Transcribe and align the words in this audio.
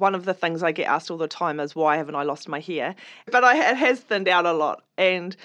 one 0.00 0.14
of 0.14 0.24
the 0.24 0.34
things 0.34 0.62
I 0.62 0.72
get 0.72 0.88
asked 0.88 1.10
all 1.10 1.18
the 1.18 1.28
time 1.28 1.60
is 1.60 1.76
why 1.76 1.96
haven't 1.96 2.14
I 2.14 2.22
lost 2.22 2.48
my 2.48 2.58
hair? 2.58 2.94
But 3.30 3.44
I, 3.44 3.70
it 3.70 3.76
has 3.76 4.00
thinned 4.00 4.28
out 4.28 4.46
a 4.46 4.52
lot. 4.52 4.82
And 4.96 5.36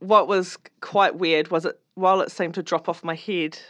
what 0.00 0.28
was 0.28 0.58
quite 0.80 1.14
weird 1.14 1.50
was 1.50 1.64
it 1.64 1.78
while 1.94 2.20
it 2.20 2.32
seemed 2.32 2.54
to 2.54 2.62
drop 2.62 2.88
off 2.88 3.04
my 3.04 3.14
head, 3.14 3.54
it 3.54 3.64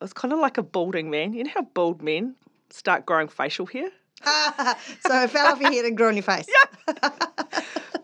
was 0.00 0.12
kind 0.12 0.32
of 0.32 0.38
like 0.38 0.58
a 0.58 0.62
balding 0.62 1.10
man. 1.10 1.32
You 1.32 1.44
know 1.44 1.50
how 1.54 1.62
bald 1.62 2.02
men 2.02 2.34
start 2.70 3.06
growing 3.06 3.28
facial 3.28 3.66
hair? 3.66 3.88
so 4.24 5.22
it 5.22 5.30
fell 5.30 5.46
off 5.46 5.60
your 5.60 5.72
head 5.72 5.84
and 5.84 5.96
grew 5.96 6.08
on 6.08 6.14
your 6.14 6.22
face. 6.22 6.46
Yeah. 6.48 7.10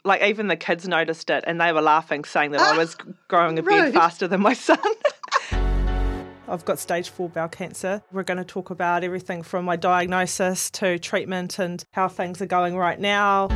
like 0.05 0.23
even 0.23 0.49
the 0.49 0.57
kids 0.57 0.89
noticed 0.89 1.29
it 1.31 1.45
and 1.47 1.61
they 1.61 1.73
were 1.73 1.83
laughing, 1.83 2.25
saying 2.25 2.53
that 2.53 2.61
I 2.61 2.77
was 2.77 2.97
growing 3.29 3.59
a 3.59 3.63
beard 3.63 3.93
faster 3.93 4.27
than 4.27 4.41
my 4.41 4.55
son. 4.55 4.79
I've 6.49 6.65
got 6.65 6.79
stage 6.79 7.11
four 7.11 7.29
bowel 7.29 7.49
cancer. 7.49 8.03
We're 8.11 8.23
going 8.23 8.39
to 8.39 8.45
talk 8.45 8.71
about 8.71 9.05
everything 9.05 9.43
from 9.43 9.67
my 9.67 9.77
diagnosis 9.77 10.71
to 10.73 10.99
treatment 10.99 11.59
and 11.59 11.85
how 11.93 12.09
things 12.09 12.41
are 12.41 12.47
going 12.47 12.77
right 12.77 12.99
now. 12.99 13.49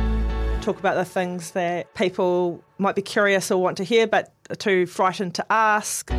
Talk 0.61 0.79
about 0.79 0.95
the 0.95 1.05
things 1.05 1.51
that 1.51 1.93
people 1.95 2.63
might 2.77 2.95
be 2.95 3.01
curious 3.01 3.49
or 3.49 3.61
want 3.61 3.77
to 3.77 3.83
hear, 3.83 4.05
but 4.05 4.31
are 4.49 4.55
too 4.55 4.85
frightened 4.85 5.33
to 5.35 5.45
ask. 5.51 6.11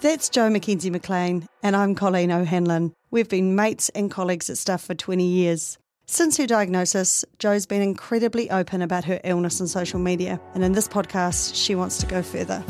That's 0.00 0.28
Jo 0.28 0.48
Mackenzie 0.48 0.90
McLean, 0.90 1.46
and 1.62 1.74
I'm 1.74 1.94
Colleen 1.94 2.30
O'Hanlon. 2.30 2.92
We've 3.10 3.28
been 3.28 3.56
mates 3.56 3.88
and 3.90 4.10
colleagues 4.10 4.48
at 4.48 4.58
Stuff 4.58 4.84
for 4.84 4.94
20 4.94 5.26
years. 5.26 5.78
Since 6.06 6.36
her 6.36 6.46
diagnosis, 6.46 7.24
Jo's 7.38 7.66
been 7.66 7.82
incredibly 7.82 8.50
open 8.50 8.82
about 8.82 9.04
her 9.04 9.20
illness 9.24 9.60
on 9.60 9.66
social 9.66 9.98
media, 9.98 10.40
and 10.54 10.62
in 10.62 10.72
this 10.72 10.86
podcast, 10.86 11.54
she 11.54 11.74
wants 11.74 11.98
to 11.98 12.06
go 12.06 12.22
further. 12.22 12.62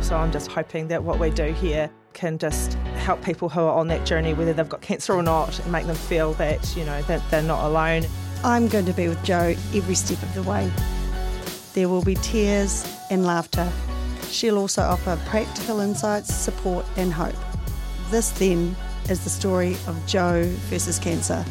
So 0.00 0.16
I'm 0.16 0.32
just 0.32 0.50
hoping 0.50 0.88
that 0.88 1.04
what 1.04 1.20
we 1.20 1.30
do 1.30 1.52
here 1.52 1.88
can 2.14 2.38
just 2.38 2.74
help 2.96 3.22
people 3.22 3.48
who 3.48 3.60
are 3.60 3.72
on 3.72 3.88
that 3.88 4.06
journey, 4.06 4.34
whether 4.34 4.52
they've 4.52 4.68
got 4.68 4.80
cancer 4.80 5.12
or 5.12 5.22
not, 5.22 5.58
and 5.58 5.72
make 5.72 5.86
them 5.86 5.96
feel 5.96 6.34
that, 6.34 6.76
you 6.76 6.84
know, 6.84 7.02
that 7.02 7.22
they're 7.30 7.42
not 7.42 7.64
alone. 7.64 8.04
I'm 8.44 8.68
going 8.68 8.86
to 8.86 8.92
be 8.92 9.08
with 9.08 9.22
Jo 9.22 9.54
every 9.74 9.94
step 9.94 10.22
of 10.22 10.34
the 10.34 10.42
way. 10.42 10.70
There 11.74 11.88
will 11.88 12.02
be 12.02 12.16
tears 12.16 12.86
and 13.10 13.24
laughter. 13.24 13.70
She'll 14.30 14.58
also 14.58 14.82
offer 14.82 15.18
practical 15.26 15.80
insights, 15.80 16.34
support, 16.34 16.86
and 16.96 17.12
hope. 17.12 17.34
This 18.10 18.30
then 18.30 18.76
is 19.08 19.24
the 19.24 19.30
story 19.30 19.76
of 19.86 20.00
Jo 20.06 20.44
versus 20.68 20.98
cancer. 20.98 21.44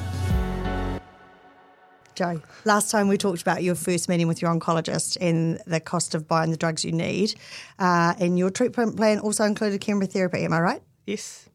Jo, 2.21 2.39
last 2.65 2.91
time 2.91 3.07
we 3.07 3.17
talked 3.17 3.41
about 3.41 3.63
your 3.63 3.73
first 3.73 4.07
meeting 4.07 4.27
with 4.27 4.43
your 4.43 4.53
oncologist 4.53 5.17
and 5.19 5.59
the 5.65 5.79
cost 5.79 6.13
of 6.13 6.27
buying 6.27 6.51
the 6.51 6.57
drugs 6.57 6.85
you 6.85 6.91
need. 6.91 7.33
Uh, 7.79 8.13
and 8.19 8.37
your 8.37 8.51
treatment 8.51 8.95
plan 8.95 9.17
also 9.17 9.43
included 9.43 9.81
chemotherapy, 9.81 10.45
am 10.45 10.53
I 10.53 10.59
right? 10.59 10.83
Yes. 11.07 11.49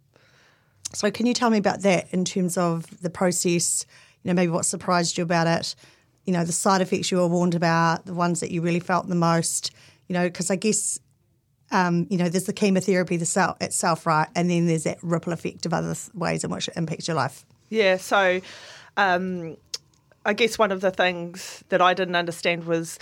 So, 0.93 1.09
can 1.13 1.27
you 1.27 1.35
tell 1.35 1.51
me 1.51 1.59
about 1.59 1.83
that 1.83 2.13
in 2.13 2.25
terms 2.25 2.59
of 2.59 3.01
the 3.01 3.11
process? 3.11 3.87
You 4.25 4.29
know, 4.31 4.35
maybe 4.35 4.51
what 4.51 4.65
surprised 4.65 5.17
you 5.17 5.23
about 5.23 5.47
it? 5.47 5.77
You 6.25 6.33
know, 6.33 6.45
the 6.45 6.51
side 6.51 6.81
effects 6.81 7.13
you 7.13 7.19
were 7.19 7.29
warned 7.29 7.55
about, 7.55 8.05
the 8.05 8.15
ones 8.15 8.41
that 8.41 8.51
you 8.51 8.61
really 8.61 8.81
felt 8.81 9.07
the 9.07 9.15
most. 9.15 9.71
You 10.09 10.15
know, 10.15 10.25
because 10.25 10.51
I 10.51 10.57
guess 10.57 10.99
um, 11.71 12.09
you 12.11 12.19
know, 12.19 12.29
there's 12.29 12.45
the 12.45 12.53
chemotherapy 12.53 13.15
itself, 13.15 14.05
right? 14.05 14.29
And 14.35 14.51
then 14.51 14.67
there's 14.67 14.83
that 14.83 14.99
ripple 15.01 15.33
effect 15.33 15.65
of 15.65 15.73
other 15.73 15.95
ways 16.13 16.43
in 16.43 16.51
which 16.51 16.67
it 16.67 16.77
impacts 16.77 17.07
your 17.07 17.15
life. 17.15 17.47
Yeah. 17.69 17.99
So, 17.99 18.41
um, 18.97 19.57
I 20.27 20.33
guess 20.33 20.59
one 20.59 20.73
of 20.73 20.81
the 20.81 20.91
things 20.91 21.63
that 21.69 21.81
I 21.81 21.95
didn't 21.95 22.17
understand 22.17 22.65
was 22.65 22.99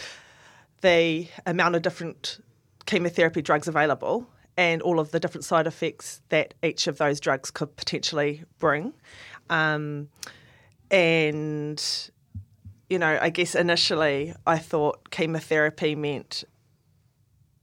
the 0.82 1.26
amount 1.46 1.74
of 1.74 1.80
different 1.80 2.38
chemotherapy 2.84 3.40
drugs 3.40 3.66
available 3.66 4.26
and 4.58 4.82
all 4.82 5.00
of 5.00 5.10
the 5.10 5.18
different 5.18 5.44
side 5.46 5.66
effects 5.66 6.20
that 6.28 6.52
each 6.62 6.86
of 6.86 6.98
those 6.98 7.20
drugs 7.20 7.50
could 7.50 7.74
potentially 7.76 8.44
bring. 8.58 8.92
Um, 9.48 10.10
and, 10.90 11.82
you 12.90 12.98
know, 12.98 13.18
I 13.18 13.30
guess 13.30 13.54
initially 13.54 14.34
I 14.46 14.58
thought 14.58 15.10
chemotherapy 15.10 15.94
meant 15.94 16.44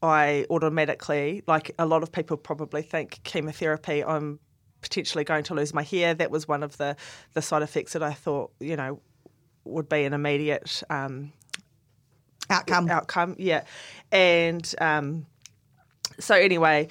I 0.02 0.48
automatically, 0.50 1.44
like 1.46 1.70
a 1.78 1.86
lot 1.86 2.02
of 2.02 2.12
people 2.12 2.36
probably 2.36 2.82
think 2.82 3.20
chemotherapy, 3.24 4.04
I'm 4.04 4.40
potentially 4.82 5.24
going 5.24 5.44
to 5.44 5.54
lose 5.54 5.72
my 5.72 5.84
hair. 5.84 6.16
That 6.16 6.32
was 6.32 6.48
one 6.48 6.64
of 6.64 6.78
the, 6.78 6.96
the 7.34 7.44
side 7.44 7.62
effects 7.62 7.94
that 7.94 8.02
I 8.02 8.14
thought, 8.14 8.52
you 8.60 8.76
know, 8.76 9.00
would 9.64 9.90
be 9.90 10.04
an 10.04 10.14
immediate 10.14 10.84
um, 10.90 11.32
outcome. 12.50 12.90
Outcome, 12.90 13.36
yeah. 13.38 13.64
And 14.12 14.74
um, 14.80 15.26
so, 16.20 16.36
anyway, 16.36 16.88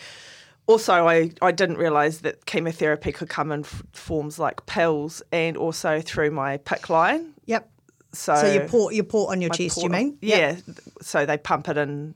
also, 0.67 1.09
I, 1.09 1.31
I 1.43 1.53
didn't 1.53 1.79
realise 1.79 2.19
that 2.19 2.47
chemotherapy 2.47 3.13
could 3.13 3.29
come 3.29 3.53
in 3.53 3.61
f- 3.61 3.83
forms 3.93 4.39
like 4.39 4.67
pills 4.67 5.23
and 5.33 5.57
also 5.57 6.01
through 6.01 6.31
my 6.31 6.59
PICC 6.59 6.89
line. 6.89 7.35
Yep. 7.47 7.71
So, 8.13 8.35
so 8.37 8.53
you 8.53 8.61
port 8.61 8.95
you 8.95 9.05
port 9.05 9.31
on 9.31 9.41
your 9.41 9.51
chest, 9.51 9.77
port, 9.77 9.85
you 9.85 9.91
mean? 9.91 10.19
Yeah. 10.21 10.57
Yep. 10.67 10.79
So 11.03 11.27
they 11.27 11.39
pump 11.39 11.69
it 11.69 11.77
in 11.77 12.15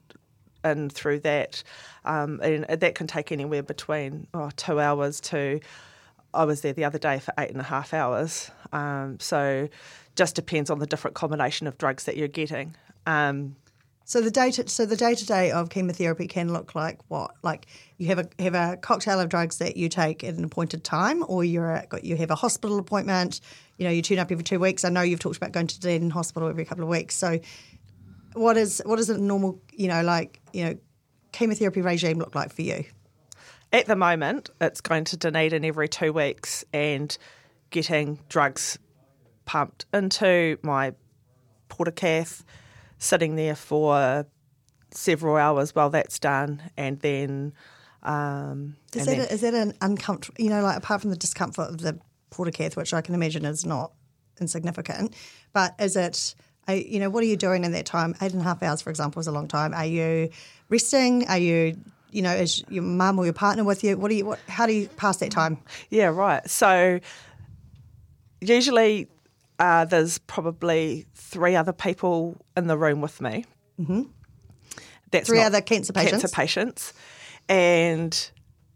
in 0.64 0.90
through 0.90 1.20
that, 1.20 1.62
um, 2.04 2.40
and 2.42 2.64
that 2.64 2.94
can 2.94 3.06
take 3.06 3.30
anywhere 3.30 3.62
between 3.62 4.26
oh, 4.34 4.50
two 4.56 4.80
hours 4.80 5.20
to. 5.22 5.60
I 6.32 6.44
was 6.44 6.62
there 6.62 6.72
the 6.72 6.84
other 6.84 6.98
day 6.98 7.20
for 7.20 7.32
eight 7.38 7.50
and 7.50 7.60
a 7.60 7.64
half 7.64 7.94
hours. 7.94 8.50
Um, 8.72 9.20
so 9.20 9.68
just 10.16 10.34
depends 10.36 10.70
on 10.70 10.78
the 10.78 10.86
different 10.86 11.14
combination 11.14 11.66
of 11.66 11.78
drugs 11.78 12.04
that 12.04 12.16
you're 12.16 12.28
getting. 12.28 12.76
Um, 13.06 13.56
so 14.06 14.20
the 14.20 14.30
day 14.30 14.50
to, 14.52 14.68
so 14.68 14.84
the 14.84 14.96
day 14.96 15.14
to 15.14 15.26
day 15.26 15.50
of 15.50 15.70
chemotherapy 15.70 16.26
can 16.26 16.52
look 16.52 16.74
like 16.74 17.00
what? 17.08 17.32
Like 17.42 17.66
you 17.96 18.08
have 18.08 18.18
a 18.18 18.42
have 18.42 18.54
a 18.54 18.76
cocktail 18.76 19.18
of 19.18 19.30
drugs 19.30 19.58
that 19.58 19.78
you 19.78 19.88
take 19.88 20.22
at 20.22 20.34
an 20.34 20.44
appointed 20.44 20.84
time, 20.84 21.24
or 21.26 21.42
you're 21.42 21.70
a, 21.70 21.86
you 22.02 22.16
have 22.16 22.30
a 22.30 22.34
hospital 22.34 22.78
appointment. 22.78 23.40
You 23.78 23.86
know, 23.86 23.90
you 23.90 24.02
tune 24.02 24.18
up 24.18 24.30
every 24.30 24.44
two 24.44 24.60
weeks. 24.60 24.84
I 24.84 24.90
know 24.90 25.00
you've 25.00 25.20
talked 25.20 25.38
about 25.38 25.52
going 25.52 25.68
to 25.68 25.80
Dunedin 25.80 26.10
Hospital 26.10 26.48
every 26.48 26.66
couple 26.66 26.84
of 26.84 26.90
weeks. 26.90 27.16
So, 27.16 27.40
what 28.34 28.58
is 28.58 28.82
what 28.84 28.98
is 28.98 29.08
a 29.08 29.16
normal 29.16 29.58
you 29.72 29.88
know 29.88 30.02
like 30.02 30.38
you 30.52 30.64
know 30.64 30.76
chemotherapy 31.32 31.80
regime 31.80 32.18
look 32.18 32.34
like 32.34 32.52
for 32.52 32.62
you? 32.62 32.84
At 33.72 33.86
the 33.86 33.96
moment, 33.96 34.50
it's 34.60 34.82
going 34.82 35.04
to 35.04 35.16
Dunedin 35.16 35.64
every 35.64 35.88
two 35.88 36.12
weeks 36.12 36.62
and 36.74 37.16
getting 37.70 38.20
drugs 38.28 38.78
pumped 39.44 39.86
into 39.92 40.58
my 40.62 40.94
portacath, 41.68 42.42
sitting 42.98 43.36
there 43.36 43.54
for 43.54 44.26
several 44.90 45.36
hours 45.36 45.74
while 45.74 45.90
that's 45.90 46.18
done, 46.18 46.62
and 46.76 47.00
then. 47.00 47.52
Um, 48.02 48.76
is, 48.92 49.06
and 49.06 49.08
that, 49.08 49.16
then, 49.16 49.30
a, 49.30 49.32
is 49.32 49.40
that 49.40 49.54
an 49.54 49.74
uncomfortable, 49.80 50.42
you 50.42 50.50
know, 50.50 50.62
like 50.62 50.76
apart 50.76 51.00
from 51.00 51.10
the 51.10 51.16
discomfort 51.16 51.70
of 51.70 51.78
the 51.78 51.98
portacath, 52.30 52.76
which 52.76 52.92
I 52.92 53.00
can 53.00 53.14
imagine 53.14 53.44
is 53.44 53.64
not 53.64 53.92
insignificant, 54.40 55.14
but 55.54 55.74
is 55.78 55.96
it, 55.96 56.34
you 56.68 57.00
know, 57.00 57.08
what 57.08 57.22
are 57.22 57.26
you 57.26 57.36
doing 57.36 57.64
in 57.64 57.72
that 57.72 57.86
time? 57.86 58.14
Eight 58.20 58.32
and 58.32 58.42
a 58.42 58.44
half 58.44 58.62
hours, 58.62 58.82
for 58.82 58.90
example, 58.90 59.20
is 59.20 59.26
a 59.26 59.32
long 59.32 59.48
time. 59.48 59.72
Are 59.72 59.86
you 59.86 60.28
resting? 60.68 61.26
Are 61.28 61.38
you 61.38 61.76
you 62.14 62.22
know, 62.22 62.32
is 62.32 62.62
your 62.68 62.84
mum 62.84 63.18
or 63.18 63.24
your 63.24 63.34
partner 63.34 63.64
with 63.64 63.82
you? 63.82 63.96
What 63.96 64.08
do 64.08 64.14
you? 64.14 64.24
What? 64.24 64.38
How 64.46 64.66
do 64.66 64.72
you 64.72 64.88
pass 64.88 65.16
that 65.16 65.32
time? 65.32 65.58
Yeah, 65.90 66.06
right. 66.06 66.48
So 66.48 67.00
usually 68.40 69.08
uh, 69.58 69.84
there's 69.84 70.18
probably 70.18 71.06
three 71.14 71.56
other 71.56 71.72
people 71.72 72.36
in 72.56 72.66
the 72.66 72.76
room 72.76 73.00
with 73.00 73.20
me. 73.20 73.44
Mm-hmm. 73.80 74.02
That's 75.10 75.28
three 75.28 75.42
other 75.42 75.60
cancer 75.60 75.92
patients. 75.92 76.22
Cancer 76.22 76.28
patients, 76.34 76.92
and 77.48 78.30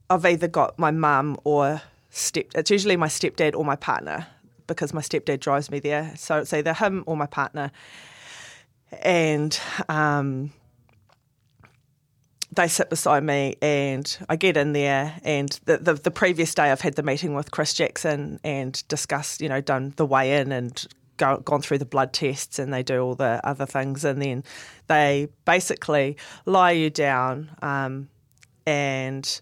I've 0.08 0.24
either 0.24 0.48
got 0.48 0.78
my 0.78 0.90
mum 0.90 1.36
or 1.44 1.82
step. 2.10 2.46
It's 2.54 2.70
usually 2.70 2.96
my 2.96 3.08
stepdad 3.08 3.56
or 3.56 3.64
my 3.64 3.76
partner 3.76 4.26
because 4.66 4.94
my 4.94 5.00
stepdad 5.00 5.40
drives 5.40 5.70
me 5.70 5.80
there. 5.80 6.12
So 6.16 6.38
it's 6.38 6.52
either 6.52 6.72
him 6.74 7.02
or 7.06 7.16
my 7.16 7.26
partner, 7.26 7.72
and 9.02 9.58
um, 9.88 10.52
they 12.58 12.66
sit 12.66 12.90
beside 12.90 13.22
me 13.22 13.54
and 13.62 14.18
I 14.28 14.34
get 14.34 14.56
in 14.56 14.72
there 14.72 15.14
and 15.22 15.48
the, 15.64 15.76
the, 15.76 15.94
the 15.94 16.10
previous 16.10 16.52
day 16.56 16.72
I've 16.72 16.80
had 16.80 16.96
the 16.96 17.04
meeting 17.04 17.34
with 17.34 17.52
Chris 17.52 17.72
Jackson 17.72 18.40
and 18.42 18.82
discussed, 18.88 19.40
you 19.40 19.48
know, 19.48 19.60
done 19.60 19.94
the 19.94 20.04
weigh 20.04 20.40
in 20.40 20.50
and 20.50 20.84
go, 21.18 21.36
gone 21.36 21.62
through 21.62 21.78
the 21.78 21.84
blood 21.84 22.12
tests 22.12 22.58
and 22.58 22.74
they 22.74 22.82
do 22.82 23.00
all 23.00 23.14
the 23.14 23.40
other 23.44 23.64
things 23.64 24.04
and 24.04 24.20
then 24.20 24.42
they 24.88 25.28
basically 25.44 26.16
lie 26.46 26.72
you 26.72 26.90
down 26.90 27.48
um, 27.62 28.08
and 28.66 29.40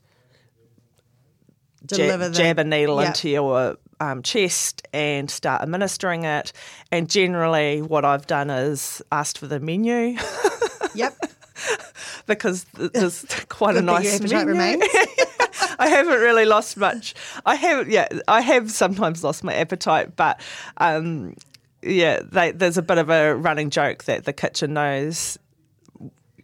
jab, 1.87 2.21
the, 2.21 2.31
jab, 2.31 2.59
a 2.59 2.65
needle 2.65 3.01
yep. 3.01 3.09
into 3.09 3.31
your 3.31 3.77
um, 3.99 4.23
chest 4.23 4.87
and 4.93 5.31
start 5.31 5.63
administering 5.63 6.25
it. 6.25 6.53
And 6.93 7.09
generally, 7.09 7.81
what 7.81 8.05
I've 8.05 8.27
done 8.27 8.51
is 8.51 9.01
asked 9.11 9.39
for 9.39 9.47
the 9.47 9.59
menu. 9.59 10.19
yep 10.95 11.17
because 12.27 12.65
there's 12.75 13.25
quite 13.49 13.77
a 13.77 13.83
nice 13.83 14.17
appetite 14.17 14.47
menu. 14.47 14.87
I 15.79 15.89
haven't 15.89 16.21
really 16.21 16.45
lost 16.45 16.77
much. 16.77 17.15
I 17.45 17.55
have, 17.55 17.89
yeah, 17.89 18.09
I 18.29 18.41
have 18.41 18.71
sometimes 18.71 19.23
lost 19.23 19.45
my 19.45 19.55
appetite, 19.55 20.17
but 20.17 20.41
um, 20.79 21.35
yeah, 21.83 22.21
they, 22.25 22.53
there's 22.53 22.79
a 22.79 22.83
bit 22.83 22.99
of 22.99 23.11
a 23.11 23.35
running 23.35 23.71
joke 23.71 24.05
that 24.05 24.25
the 24.25 24.33
kitchen 24.33 24.75
knows 24.75 25.39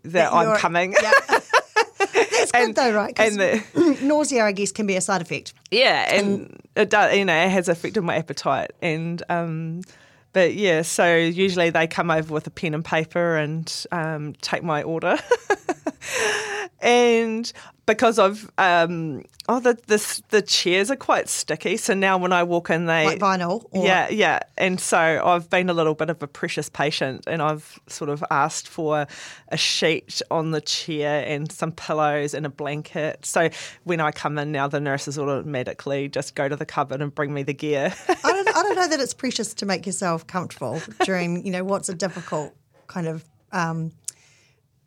that, 0.02 0.12
that 0.12 0.32
I'm 0.32 0.56
coming. 0.58 0.94
Yeah. 1.00 1.40
That's 2.12 2.52
good 2.52 2.74
though, 2.74 2.92
right? 2.92 3.18
and 3.18 3.36
the- 3.36 3.98
nausea, 4.02 4.44
I 4.44 4.52
guess, 4.52 4.72
can 4.72 4.86
be 4.86 4.96
a 4.96 5.00
side 5.00 5.22
effect. 5.22 5.54
Yeah, 5.70 6.14
and 6.14 6.60
it 6.74 6.90
does. 6.90 7.16
You 7.16 7.24
know, 7.24 7.36
it 7.36 7.50
has 7.50 7.68
affected 7.68 8.02
my 8.02 8.16
appetite, 8.16 8.72
and 8.82 9.22
um, 9.28 9.82
but 10.32 10.54
yeah. 10.54 10.82
So 10.82 11.16
usually 11.16 11.70
they 11.70 11.86
come 11.86 12.10
over 12.10 12.32
with 12.32 12.46
a 12.46 12.50
pen 12.50 12.74
and 12.74 12.84
paper 12.84 13.36
and 13.36 13.86
um, 13.92 14.34
take 14.40 14.62
my 14.62 14.82
order, 14.82 15.18
and 16.80 17.52
because 17.86 18.18
of 18.18 18.50
um, 18.58 19.24
oh 19.48 19.58
the 19.60 19.74
the 19.86 20.22
the 20.30 20.42
chairs 20.42 20.90
are 20.90 20.96
quite 20.96 21.28
sticky, 21.28 21.76
so 21.76 21.94
now 21.94 22.16
when 22.16 22.32
I 22.32 22.42
walk 22.44 22.70
in, 22.70 22.86
they 22.86 23.06
Like 23.06 23.18
vinyl 23.18 23.64
or- 23.70 23.84
yeah 23.84 24.08
yeah, 24.08 24.40
and 24.56 24.78
so 24.80 24.98
I've 24.98 25.50
been 25.50 25.68
a 25.68 25.74
little 25.74 25.94
bit 25.94 26.08
of 26.10 26.22
a 26.22 26.26
precious 26.26 26.68
patient, 26.68 27.24
and 27.26 27.42
I've 27.42 27.80
sort 27.88 28.08
of 28.10 28.22
asked 28.30 28.68
for 28.68 29.06
a 29.48 29.56
sheet 29.56 30.22
on 30.30 30.52
the 30.52 30.60
chair 30.60 31.24
and 31.26 31.50
some 31.50 31.72
pillows 31.72 32.34
and 32.34 32.46
a 32.46 32.50
blanket. 32.50 33.26
So 33.26 33.50
when 33.84 34.00
I 34.00 34.12
come 34.12 34.38
in 34.38 34.52
now, 34.52 34.68
the 34.68 34.80
nurses 34.80 35.18
automatically 35.18 36.08
just 36.08 36.34
go 36.34 36.48
to 36.48 36.56
the 36.56 36.66
cupboard 36.66 37.02
and 37.02 37.12
bring 37.14 37.34
me 37.34 37.42
the 37.42 37.54
gear. 37.54 37.92
I 38.08 38.14
don't, 38.22 38.48
I 38.48 38.62
don't 38.62 38.76
know 38.76 38.88
that 38.88 39.00
it's 39.00 39.14
precious 39.14 39.54
to 39.54 39.66
make 39.66 39.86
yourself 39.86 40.26
comfortable 40.26 40.80
during, 41.04 41.44
you 41.44 41.50
know, 41.50 41.64
what's 41.64 41.88
a 41.88 41.94
difficult 41.94 42.54
kind 42.86 43.08
of 43.08 43.24
um, 43.52 43.90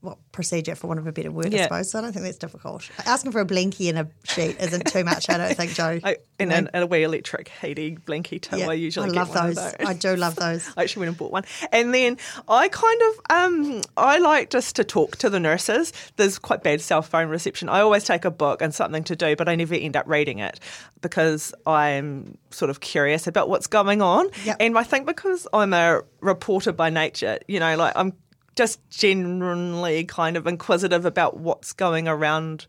what 0.06 0.18
procedure, 0.32 0.76
for 0.76 0.88
want 0.88 1.00
of 1.00 1.08
a 1.08 1.12
better 1.12 1.32
word, 1.32 1.54
I 1.54 1.64
suppose. 1.64 1.92
So 1.92 2.00
I 2.00 2.02
don't 2.04 2.14
think 2.14 2.26
that's 2.26 2.38
difficult. 2.38 2.90
Asking 3.06 3.32
for 3.32 3.42
a 3.42 3.46
blankie 3.46 3.90
and 3.90 4.00
a 4.00 4.08
sheet 4.24 4.58
isn't 4.60 4.86
too 4.88 5.04
much, 5.04 5.30
I 5.30 5.38
don't 5.38 5.56
think, 5.56 5.74
Jo. 5.74 6.00
I, 6.04 6.18
and 6.40 6.52
You 6.52 6.62
know? 6.62 6.70
and 6.74 6.84
a 6.84 6.88
wee 6.88 7.04
electric 7.04 7.50
heating 7.50 7.98
blankie 8.06 8.42
too. 8.42 8.58
Yeah, 8.58 8.70
I 8.70 8.74
usually 8.74 9.10
I 9.10 9.14
get 9.14 9.16
love 9.16 9.30
one 9.30 9.48
those. 9.48 9.58
Of 9.58 9.78
those. 9.78 9.88
I 9.88 9.94
do 9.94 10.16
love 10.16 10.36
those. 10.46 10.70
I 10.78 10.84
actually 10.84 11.02
went 11.02 11.10
and 11.10 11.18
bought 11.18 11.32
one. 11.32 11.46
And 11.72 11.94
then 11.94 12.18
I 12.48 12.68
kind 12.70 13.02
of, 13.02 13.20
um, 13.30 13.82
I 13.98 14.20
like 14.20 14.50
just 14.50 14.76
to 14.78 14.84
talk 14.84 15.18
to 15.18 15.30
the 15.30 15.40
nurses. 15.40 15.92
There's 16.16 16.40
quite 16.40 16.64
bad 16.64 16.82
cell 16.82 17.02
phone 17.02 17.30
reception. 17.30 17.68
I 17.70 17.82
always 17.82 18.04
take 18.04 18.26
a 18.26 18.32
book 18.32 18.62
and 18.62 18.74
something 18.74 19.04
to 19.06 19.16
do, 19.16 19.36
but 19.36 19.50
I 19.50 19.56
never 19.56 19.76
end 19.76 19.96
up 19.96 20.08
reading 20.08 20.40
it 20.40 20.60
because 21.02 21.54
I'm 21.66 22.38
sort 22.52 22.70
of 22.70 22.80
curious 22.80 23.28
about 23.28 23.50
what's 23.50 23.68
going 23.68 24.02
on. 24.02 24.28
Yep. 24.44 24.58
And 24.60 24.78
I 24.78 24.84
think 24.84 25.06
because 25.06 25.48
I'm 25.54 25.74
a 25.74 26.02
reporter 26.22 26.72
by 26.72 26.90
nature, 26.90 27.40
you 27.48 27.60
know, 27.60 27.76
like 27.76 27.94
I'm 27.96 28.14
just 28.56 28.80
generally 28.90 30.04
kind 30.06 30.38
of 30.38 30.48
inquisitive 30.48 31.06
about 31.06 31.38
what's 31.38 31.74
going 31.74 32.08
around. 32.08 32.66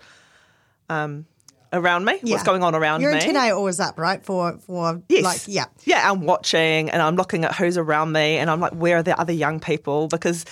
Um, 0.88 1.26
around 1.72 2.04
me, 2.04 2.18
Yeah. 2.22 2.34
what's 2.34 2.44
going 2.44 2.62
on 2.62 2.74
around 2.76 3.00
Your 3.00 3.10
me. 3.10 3.16
antennae 3.18 3.50
are 3.50 3.56
always 3.56 3.80
up, 3.80 3.98
right? 3.98 4.24
For, 4.24 4.56
for 4.58 5.02
Yes. 5.08 5.24
like, 5.24 5.40
yeah. 5.48 5.64
Yeah, 5.84 6.10
I'm 6.10 6.20
watching 6.24 6.88
and 6.90 7.02
I'm 7.02 7.16
looking 7.16 7.44
at 7.44 7.56
who's 7.56 7.76
around 7.76 8.12
me 8.12 8.38
and 8.38 8.48
I'm 8.48 8.60
like, 8.60 8.72
where 8.72 8.98
are 8.98 9.02
the 9.02 9.18
other 9.20 9.32
young 9.32 9.58
people? 9.58 10.06
Because 10.06 10.44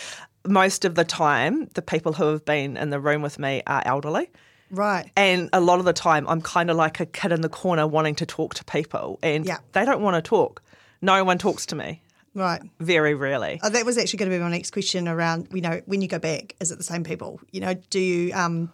most 0.46 0.84
of 0.84 0.96
the 0.96 1.04
time, 1.04 1.68
the 1.74 1.82
people 1.82 2.12
who 2.14 2.24
have 2.26 2.44
been 2.44 2.76
in 2.76 2.90
the 2.90 2.98
room 2.98 3.22
with 3.22 3.38
me 3.38 3.62
are 3.68 3.80
elderly. 3.86 4.28
Right. 4.70 5.08
And 5.16 5.48
a 5.52 5.60
lot 5.60 5.78
of 5.78 5.84
the 5.84 5.92
time, 5.92 6.26
I'm 6.28 6.42
kind 6.42 6.68
of 6.68 6.76
like 6.76 6.98
a 6.98 7.06
kid 7.06 7.30
in 7.30 7.42
the 7.42 7.48
corner 7.48 7.86
wanting 7.86 8.16
to 8.16 8.26
talk 8.26 8.54
to 8.56 8.64
people, 8.64 9.20
and 9.22 9.46
Yeah. 9.46 9.58
they 9.72 9.84
don't 9.84 10.02
want 10.02 10.16
to 10.16 10.22
talk. 10.28 10.62
No 11.00 11.22
one 11.24 11.38
talks 11.38 11.64
to 11.66 11.76
me, 11.76 12.02
Right. 12.34 12.60
very 12.80 13.14
rarely. 13.14 13.60
Oh, 13.62 13.68
that 13.68 13.86
was 13.86 13.96
actually 13.96 14.18
going 14.18 14.30
to 14.30 14.36
be 14.36 14.42
my 14.42 14.50
next 14.50 14.72
question 14.72 15.06
around, 15.06 15.48
you 15.52 15.60
know, 15.60 15.80
when 15.86 16.02
you 16.02 16.08
go 16.08 16.18
back, 16.18 16.56
is 16.60 16.72
it 16.72 16.78
the 16.78 16.84
same 16.84 17.04
people? 17.04 17.40
You 17.52 17.60
know, 17.60 17.74
do 17.90 18.00
you, 18.00 18.34
um, 18.34 18.72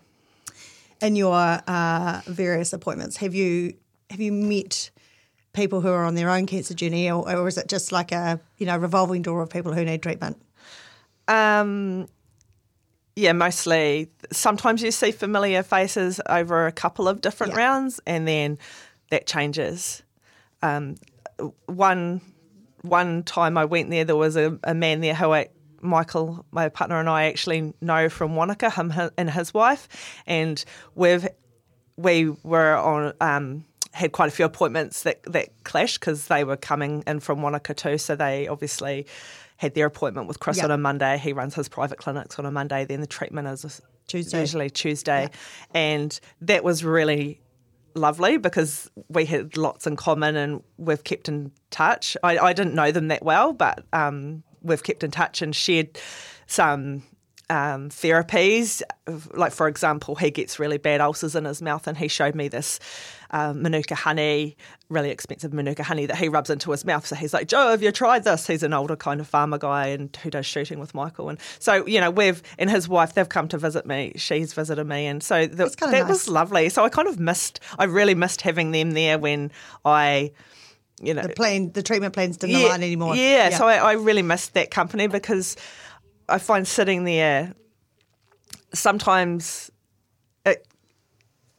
in 1.03 1.15
your 1.15 1.35
uh, 1.35 2.23
various 2.27 2.73
appointments, 2.73 3.17
have 3.19 3.35
you 3.35 3.75
have 4.11 4.21
you 4.21 4.33
met 4.33 4.91
people 5.53 5.81
who 5.81 5.89
are 5.89 6.05
on 6.05 6.15
their 6.15 6.31
own 6.31 6.47
cancer 6.47 6.75
journey, 6.75 7.11
or, 7.11 7.31
or 7.31 7.49
is 7.49 7.59
it 7.59 7.69
just 7.69 7.93
like 7.93 8.13
a 8.13 8.41
you 8.59 8.67
know 8.67 8.77
revolving 8.77 9.23
door 9.23 9.43
of 9.43 9.51
people 9.51 9.73
who 9.73 9.85
need 9.85 10.03
treatment? 10.03 10.41
Um, 11.29 12.09
yeah, 13.17 13.33
mostly. 13.33 14.11
Sometimes 14.33 14.83
you 14.83 14.91
see 14.91 15.11
familiar 15.13 15.63
faces 15.63 16.21
over 16.29 16.67
a 16.67 16.73
couple 16.73 17.09
of 17.09 17.21
different 17.21 17.53
Yeah. 17.53 17.59
rounds, 17.59 18.01
and 18.07 18.27
then 18.27 18.59
that 19.11 19.27
changes. 19.27 20.03
Um, 20.63 20.97
one 21.67 22.21
one 22.83 23.23
time 23.23 23.57
I 23.59 23.65
went 23.65 23.91
there, 23.91 24.05
there 24.05 24.17
was 24.17 24.37
a, 24.37 24.59
a 24.65 24.75
man 24.75 25.01
there 25.01 25.15
who 25.15 25.33
I, 25.33 25.49
Michael, 25.83 26.45
my 26.51 26.69
partner, 26.69 26.99
and 26.99 27.09
I 27.09 27.25
actually 27.25 27.73
know 27.81 28.09
from 28.09 28.37
Wanaka, 28.37 28.71
him 28.71 28.93
and 29.17 29.31
his 29.31 29.55
wife, 29.55 29.89
and 30.27 30.63
we've 30.95 31.27
we 31.97 32.31
were 32.43 32.77
on 32.77 33.13
um, 33.21 33.65
had 33.93 34.13
quite 34.13 34.29
a 34.29 34.31
few 34.31 34.45
appointments 34.45 35.03
that 35.03 35.23
that 35.25 35.49
clashed 35.65 36.01
because 36.01 36.27
they 36.29 36.45
were 36.45 36.57
coming 36.57 37.03
in 37.07 37.21
from 37.21 37.43
Wanaka 37.43 37.75
too, 37.75 37.99
so 37.99 38.15
they 38.17 38.49
obviously 38.49 39.07
had 39.57 39.75
their 39.75 39.87
appointment 39.87 40.27
with 40.27 40.41
Chris 40.41 40.59
Yeah. 40.59 40.65
on 40.65 40.71
a 40.71 40.79
Monday. 40.79 41.19
He 41.19 41.33
runs 41.35 41.55
his 41.55 41.69
private 41.69 41.99
clinics 41.99 42.39
on 42.39 42.47
a 42.47 42.51
Monday. 42.51 42.85
Then 42.87 43.01
the 43.03 43.07
treatment 43.07 43.47
is 43.49 43.81
Tuesday. 44.07 44.41
usually 44.41 44.71
Tuesday, 44.71 45.29
and 45.75 46.19
that 46.43 46.65
was 46.65 46.85
really 46.85 47.41
lovely 47.95 48.37
because 48.37 48.91
we 49.09 49.25
had 49.25 49.57
lots 49.57 49.87
in 49.87 49.97
common 49.97 50.37
and 50.37 50.63
we've 50.79 51.05
kept 51.05 51.29
in 51.29 51.53
touch. 51.71 52.17
I, 52.23 52.39
I 52.39 52.53
didn't 52.53 52.75
know 52.75 52.91
them 52.91 53.09
that 53.09 53.23
well, 53.23 53.53
but 53.53 53.85
um, 53.93 54.43
we've 54.63 54.83
kept 54.83 55.05
in 55.05 55.11
touch 55.11 55.43
and 55.43 55.55
shared 55.55 55.99
some 56.47 57.03
um, 57.51 57.91
therapies. 57.91 58.81
Like, 59.35 59.53
for 59.53 59.69
example, 59.69 60.15
he 60.15 60.31
gets 60.31 60.59
really 60.59 60.79
bad 60.79 61.01
ulcers 61.01 61.35
in 61.35 61.45
his 61.45 61.61
mouth, 61.61 61.87
and 61.87 61.99
he 61.99 62.09
showed 62.09 62.35
me 62.35 62.49
this 62.49 62.79
um, 63.33 63.63
Manuka 63.63 63.95
honey, 63.95 64.57
really 64.89 65.11
expensive 65.11 65.53
Manuka 65.53 65.83
honey 65.83 66.07
that 66.07 66.17
he 66.17 66.29
rubs 66.29 66.49
into 66.49 66.71
his 66.71 66.85
mouth. 66.85 67.07
So 67.07 67.17
he's 67.17 67.35
like, 67.35 67.49
Jo, 67.49 67.71
have 67.71 67.83
you 67.83 67.93
tried 67.93 68.25
this? 68.25 68.47
He's 68.47 68.63
an 68.63 68.73
older 68.73 68.97
kind 68.97 69.21
of 69.21 69.27
farmer 69.27 69.59
guy 69.59 69.89
and 69.89 70.17
who 70.17 70.31
does 70.31 70.47
shooting 70.47 70.79
with 70.79 70.95
Michael. 70.95 71.29
And 71.29 71.39
so, 71.59 71.87
you 71.87 72.01
know, 72.01 72.11
we've, 72.11 72.43
and 72.59 72.71
his 72.71 72.89
wife, 72.89 73.15
they've 73.15 73.29
come 73.29 73.49
to 73.49 73.59
visit 73.59 73.87
me. 73.87 74.13
She's 74.17 74.53
visited 74.53 74.85
me. 74.87 75.07
And 75.07 75.23
so 75.23 75.47
the, 75.47 75.67
that 75.67 75.77
kinda 75.77 76.05
was 76.07 76.29
lovely. 76.29 76.69
So 76.71 76.85
I 76.85 76.89
kind 76.89 77.09
of 77.09 77.21
missed, 77.21 77.61
I 77.79 77.85
really 77.85 78.15
missed 78.15 78.43
having 78.43 78.71
them 78.73 78.93
there 78.93 79.19
when 79.19 79.53
I, 79.85 80.33
you 81.01 81.15
know, 81.15 81.23
The 81.23 81.31
plan, 81.31 81.73
the 81.73 81.83
treatment 81.83 82.15
plans 82.15 82.37
didn't 82.37 82.57
align 82.57 82.83
anymore. 82.83 83.15
yeah, 83.17 83.51
so 83.51 83.67
I, 83.67 83.77
I 83.77 83.93
really 83.93 84.23
missed 84.23 84.55
that 84.55 84.71
company 84.71 85.07
because 85.07 85.57
I 86.31 86.39
find 86.39 86.67
sitting 86.67 87.05
there 87.05 87.55
sometimes 88.73 89.71
it 90.47 90.67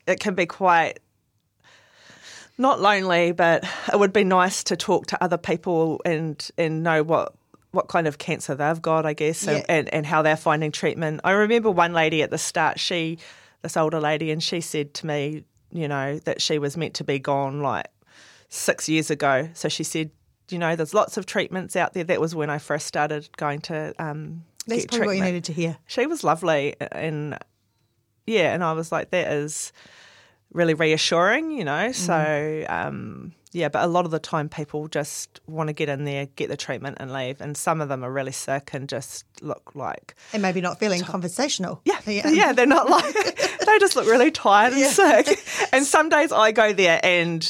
it 0.08 0.20
can 0.20 0.36
be 0.36 0.46
quite 0.46 1.00
not 2.58 2.80
lonely, 2.80 3.32
but 3.32 3.64
it 3.92 3.98
would 4.00 4.14
be 4.14 4.24
nice 4.24 4.64
to 4.66 4.76
talk 4.76 5.08
to 5.08 5.24
other 5.24 5.38
people 5.38 6.02
and 6.06 6.48
and 6.58 6.84
know 6.84 7.04
what 7.04 7.34
what 7.72 7.88
kind 7.88 8.06
of 8.08 8.18
cancer 8.18 8.54
they've 8.54 8.82
got, 8.82 9.06
I 9.06 9.14
guess, 9.14 9.48
and, 9.48 9.60
Yeah. 9.60 9.66
and, 9.70 9.94
and 9.94 10.06
how 10.06 10.22
they're 10.22 10.36
finding 10.36 10.74
treatment. 10.74 11.22
I 11.24 11.32
remember 11.32 11.72
one 11.72 11.94
lady 11.94 12.22
at 12.22 12.30
the 12.30 12.38
start, 12.38 12.80
she 12.80 13.18
this 13.62 13.78
older 13.78 14.00
lady, 14.00 14.32
and 14.32 14.42
she 14.44 14.60
said 14.60 14.94
to 14.96 15.06
me, 15.06 15.46
you 15.72 15.88
know, 15.88 16.20
that 16.26 16.42
she 16.42 16.60
was 16.60 16.76
meant 16.76 16.96
to 16.96 17.04
be 17.06 17.18
gone 17.20 17.62
like 17.62 17.88
six 18.50 18.90
years 18.90 19.10
ago. 19.10 19.50
So 19.54 19.70
she 19.70 19.84
said, 19.84 20.12
you 20.50 20.58
know, 20.58 20.76
there's 20.76 20.94
lots 20.94 21.16
of 21.16 21.26
treatments 21.26 21.76
out 21.78 21.94
there. 21.94 22.04
That 22.04 22.20
was 22.20 22.36
when 22.36 22.50
I 22.50 22.58
first 22.58 22.88
started 22.88 23.30
going 23.38 23.62
to 23.62 23.94
um, 24.00 24.44
That's 24.68 24.86
probably 24.86 25.08
what 25.08 25.18
you 25.18 25.24
needed 25.24 25.44
to 25.46 25.54
hear. 25.54 25.78
she 25.88 26.06
was 26.08 26.24
lovely 26.24 26.76
and 26.92 27.38
yeah 28.28 28.54
and 28.54 28.64
i 28.64 28.74
was 28.74 28.92
like 28.92 29.10
that 29.12 29.32
is 29.32 29.72
really 30.54 30.74
reassuring 30.74 31.52
you 31.52 31.64
know 31.64 31.92
so 31.94 32.66
um, 32.70 33.32
yeah 33.54 33.70
but 33.70 33.84
a 33.84 33.88
lot 33.88 34.04
of 34.06 34.12
the 34.12 34.20
time 34.20 34.50
people 34.50 34.88
just 34.90 35.40
want 35.48 35.68
to 35.68 35.74
get 35.74 35.88
in 35.90 36.04
there 36.04 36.26
get 36.36 36.50
the 36.50 36.58
treatment 36.58 36.98
and 37.00 37.12
leave 37.14 37.40
and 37.42 37.56
some 37.56 37.80
of 37.82 37.88
them 37.90 38.04
are 38.04 38.12
really 38.12 38.34
sick 38.34 38.70
and 38.74 38.90
just 38.90 39.26
look 39.42 39.72
like 39.76 40.14
And 40.34 40.42
maybe 40.42 40.60
not 40.62 40.78
feeling 40.78 41.02
conversational. 41.02 41.82
yeah, 41.86 42.00
yeah, 42.06 42.52
they're 42.52 42.66
not 42.66 42.90
like 42.90 43.14
they 43.66 43.80
just 43.80 43.96
look 43.96 44.08
really 44.08 44.30
tired 44.30 44.74
and 44.74 44.82
Yeah. 44.82 44.90
sick. 44.90 45.40
And 45.74 45.86
some 45.86 46.10
days 46.10 46.32
I 46.34 46.52
go 46.52 46.74
there 46.74 47.00
and 47.02 47.50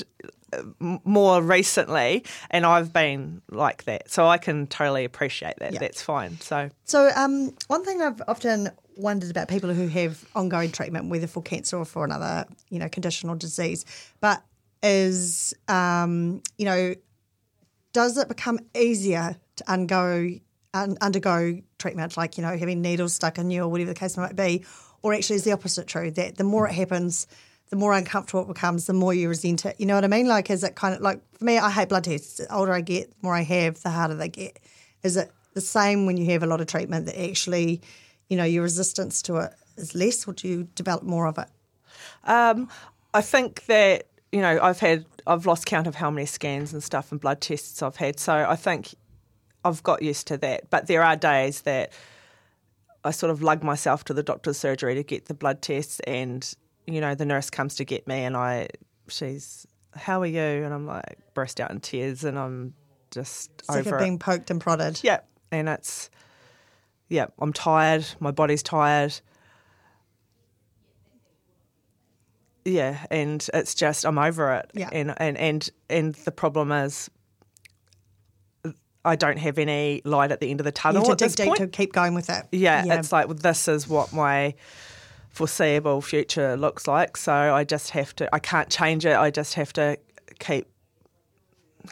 more 0.80 1.42
recently, 1.42 2.24
and 2.50 2.66
I've 2.66 2.92
been 2.94 3.42
like 3.50 3.86
that, 3.86 4.10
so 4.12 4.28
I 4.28 4.38
can 4.38 4.68
totally 4.68 5.06
appreciate 5.06 5.56
that. 5.60 5.74
Yeah. 5.74 5.80
That's 5.80 6.02
fine. 6.02 6.40
So 6.42 6.70
So, 6.86 7.10
um, 7.16 7.56
one 7.68 7.84
thing 7.86 8.02
I've 8.02 8.22
often 8.28 8.70
wondered 8.98 9.32
about 9.32 9.48
people 9.48 9.74
who 9.74 9.88
have 9.88 10.24
ongoing 10.36 10.72
treatment, 10.72 11.10
whether 11.10 11.28
for 11.28 11.42
cancer 11.42 11.78
or 11.78 11.86
for 11.86 12.04
another, 12.06 12.46
you 12.70 12.80
know, 12.80 12.90
condition 12.90 13.30
or 13.30 13.36
disease, 13.36 13.86
but 14.20 14.44
is, 14.84 15.54
um, 15.68 16.42
you 16.58 16.66
know, 16.66 16.96
does 17.94 18.18
it 18.18 18.28
become 18.28 18.60
easier 18.76 19.36
to 19.58 19.72
undergo 19.72 20.30
un- 20.74 20.98
undergo 21.02 21.62
treatment, 21.78 22.18
like 22.18 22.38
you 22.38 22.44
know, 22.44 22.58
having 22.58 22.82
needles 22.82 23.14
stuck 23.14 23.38
in 23.38 23.52
you 23.52 23.64
or 23.64 23.68
whatever 23.68 23.94
the 23.94 24.00
case 24.00 24.18
might 24.18 24.36
be, 24.36 24.66
or 25.02 25.14
actually 25.14 25.36
is 25.36 25.44
the 25.44 25.52
opposite 25.52 25.88
true? 25.88 26.12
That 26.12 26.38
the 26.38 26.44
more 26.44 26.68
it 26.68 26.74
happens, 26.74 27.28
the 27.72 27.78
more 27.78 27.94
uncomfortable 27.94 28.44
it 28.44 28.50
becomes, 28.50 28.86
the 28.86 28.94
more 28.94 29.14
you 29.14 29.30
resent 29.30 29.66
it. 29.66 29.78
You 29.80 29.86
know 29.86 29.96
what 29.96 30.04
I 30.04 30.08
mean? 30.08 30.28
Like, 30.28 30.50
is 30.50 30.62
it 30.62 30.76
kind 30.76 30.94
of 30.94 31.02
like 31.02 31.22
for 31.38 31.46
me? 31.46 31.58
I 31.58 31.72
hate 31.72 31.88
blood 31.88 32.04
tests. 32.04 32.38
The 32.38 32.54
older 32.54 32.74
I 32.74 32.82
get, 32.82 33.10
the 33.10 33.16
more 33.22 33.34
I 33.34 33.44
have, 33.44 33.82
the 33.82 33.90
harder 33.90 34.14
they 34.14 34.28
get. 34.28 34.60
Is 35.04 35.16
it 35.16 35.32
the 35.54 35.62
same 35.62 36.06
when 36.06 36.18
you 36.18 36.26
have 36.32 36.44
a 36.44 36.48
lot 36.48 36.60
of 36.60 36.68
treatment 36.68 37.06
that 37.06 37.20
actually, 37.20 37.82
you 38.30 38.36
know, 38.36 38.44
your 38.44 38.64
resistance 38.64 39.22
to 39.24 39.38
it 39.38 39.54
is 39.78 39.96
less, 39.96 40.28
or 40.28 40.34
do 40.34 40.50
you 40.50 40.68
develop 40.76 41.04
more 41.04 41.28
of 41.28 41.38
it? 41.38 41.48
Um, 42.26 42.68
I 43.14 43.22
think 43.22 43.66
that 43.68 44.08
you 44.34 44.42
know 44.42 44.60
I've 44.62 44.80
had 44.80 45.06
I've 45.26 45.46
lost 45.46 45.66
count 45.66 45.88
of 45.88 45.96
how 45.96 46.12
many 46.12 46.26
scans 46.26 46.74
and 46.74 46.84
stuff 46.84 47.10
and 47.14 47.22
blood 47.22 47.40
tests 47.40 47.82
I've 47.82 47.96
had, 47.96 48.20
so 48.20 48.34
I 48.34 48.58
think 48.58 48.96
I've 49.64 49.82
got 49.82 50.02
used 50.02 50.28
to 50.28 50.38
that. 50.40 50.70
But 50.70 50.88
there 50.88 51.04
are 51.04 51.16
days 51.16 51.62
that 51.62 51.94
I 53.06 53.12
sort 53.12 53.30
of 53.30 53.42
lug 53.42 53.64
myself 53.64 54.04
to 54.06 54.14
the 54.14 54.24
doctor's 54.24 54.58
surgery 54.58 54.94
to 54.96 55.04
get 55.04 55.28
the 55.28 55.34
blood 55.34 55.62
tests, 55.62 56.02
and 56.02 56.54
you 56.88 57.02
know 57.02 57.16
the 57.16 57.26
nurse 57.26 57.50
comes 57.50 57.76
to 57.76 57.86
get 57.86 58.08
me, 58.08 58.24
and 58.24 58.36
I 58.36 58.68
she's 59.08 59.66
how 59.96 60.22
are 60.22 60.26
you? 60.28 60.40
And 60.40 60.74
I'm 60.74 60.86
like 60.88 61.18
burst 61.34 61.60
out 61.60 61.72
in 61.72 61.80
tears, 61.80 62.24
and 62.24 62.38
I'm 62.40 62.74
just 63.12 63.50
Sick 63.66 63.78
over 63.78 63.96
of 63.96 64.02
it. 64.02 64.04
being 64.04 64.20
poked 64.20 64.50
and 64.52 64.60
prodded. 64.62 65.00
Yeah, 65.04 65.20
and 65.52 65.68
it's 65.70 66.10
yeah, 67.10 67.26
I'm 67.40 67.52
tired. 67.54 68.06
My 68.20 68.32
body's 68.32 68.64
tired. 68.64 69.20
Yeah, 72.64 73.06
and 73.10 73.48
it's 73.54 73.74
just 73.74 74.06
I'm 74.06 74.20
over 74.20 74.54
it. 74.54 74.72
Yeah. 74.74 74.90
and 74.92 75.14
and 75.18 75.38
and 75.38 75.70
and 75.90 76.14
the 76.16 76.32
problem 76.32 76.72
is. 76.72 77.10
I 79.04 79.16
don't 79.16 79.38
have 79.40 79.58
any 79.58 80.04
light 80.06 80.32
at 80.32 80.40
the 80.42 80.52
end 80.52 80.60
of 80.60 80.64
the 80.64 80.70
You 80.70 80.74
tunnel 80.74 81.02
have 81.02 81.14
at 81.14 81.18
to 81.18 81.26
this 81.26 81.34
dig 81.34 81.46
deep 81.46 81.58
point. 81.58 81.72
to 81.72 81.76
keep 81.76 81.92
going 81.92 82.14
with 82.14 82.30
it. 82.30 82.46
Yeah, 82.52 82.84
it's 83.00 83.12
like 83.12 83.26
well, 83.28 83.34
this 83.36 83.68
is 83.68 83.88
what 83.88 84.14
my 84.14 84.54
foreseeable 85.32 86.02
future 86.02 86.56
looks 86.58 86.88
like. 86.88 87.18
So 87.18 87.34
I 87.34 87.64
just 87.64 87.90
have 87.92 88.16
to. 88.18 88.34
I 88.36 88.40
can't 88.40 88.70
change 88.70 89.06
it. 89.06 89.16
I 89.16 89.32
just 89.32 89.54
have 89.56 89.74
to 89.74 89.98
keep 90.40 90.68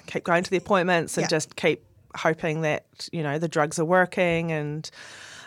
keep 0.05 0.23
going 0.23 0.43
to 0.43 0.51
the 0.51 0.57
appointments 0.57 1.17
and 1.17 1.23
Yeah. 1.23 1.29
just 1.29 1.55
keep 1.55 1.83
hoping 2.15 2.61
that 2.61 2.85
you 3.11 3.23
know 3.23 3.39
the 3.39 3.47
drugs 3.47 3.79
are 3.79 3.85
working 3.85 4.51
and 4.51 4.89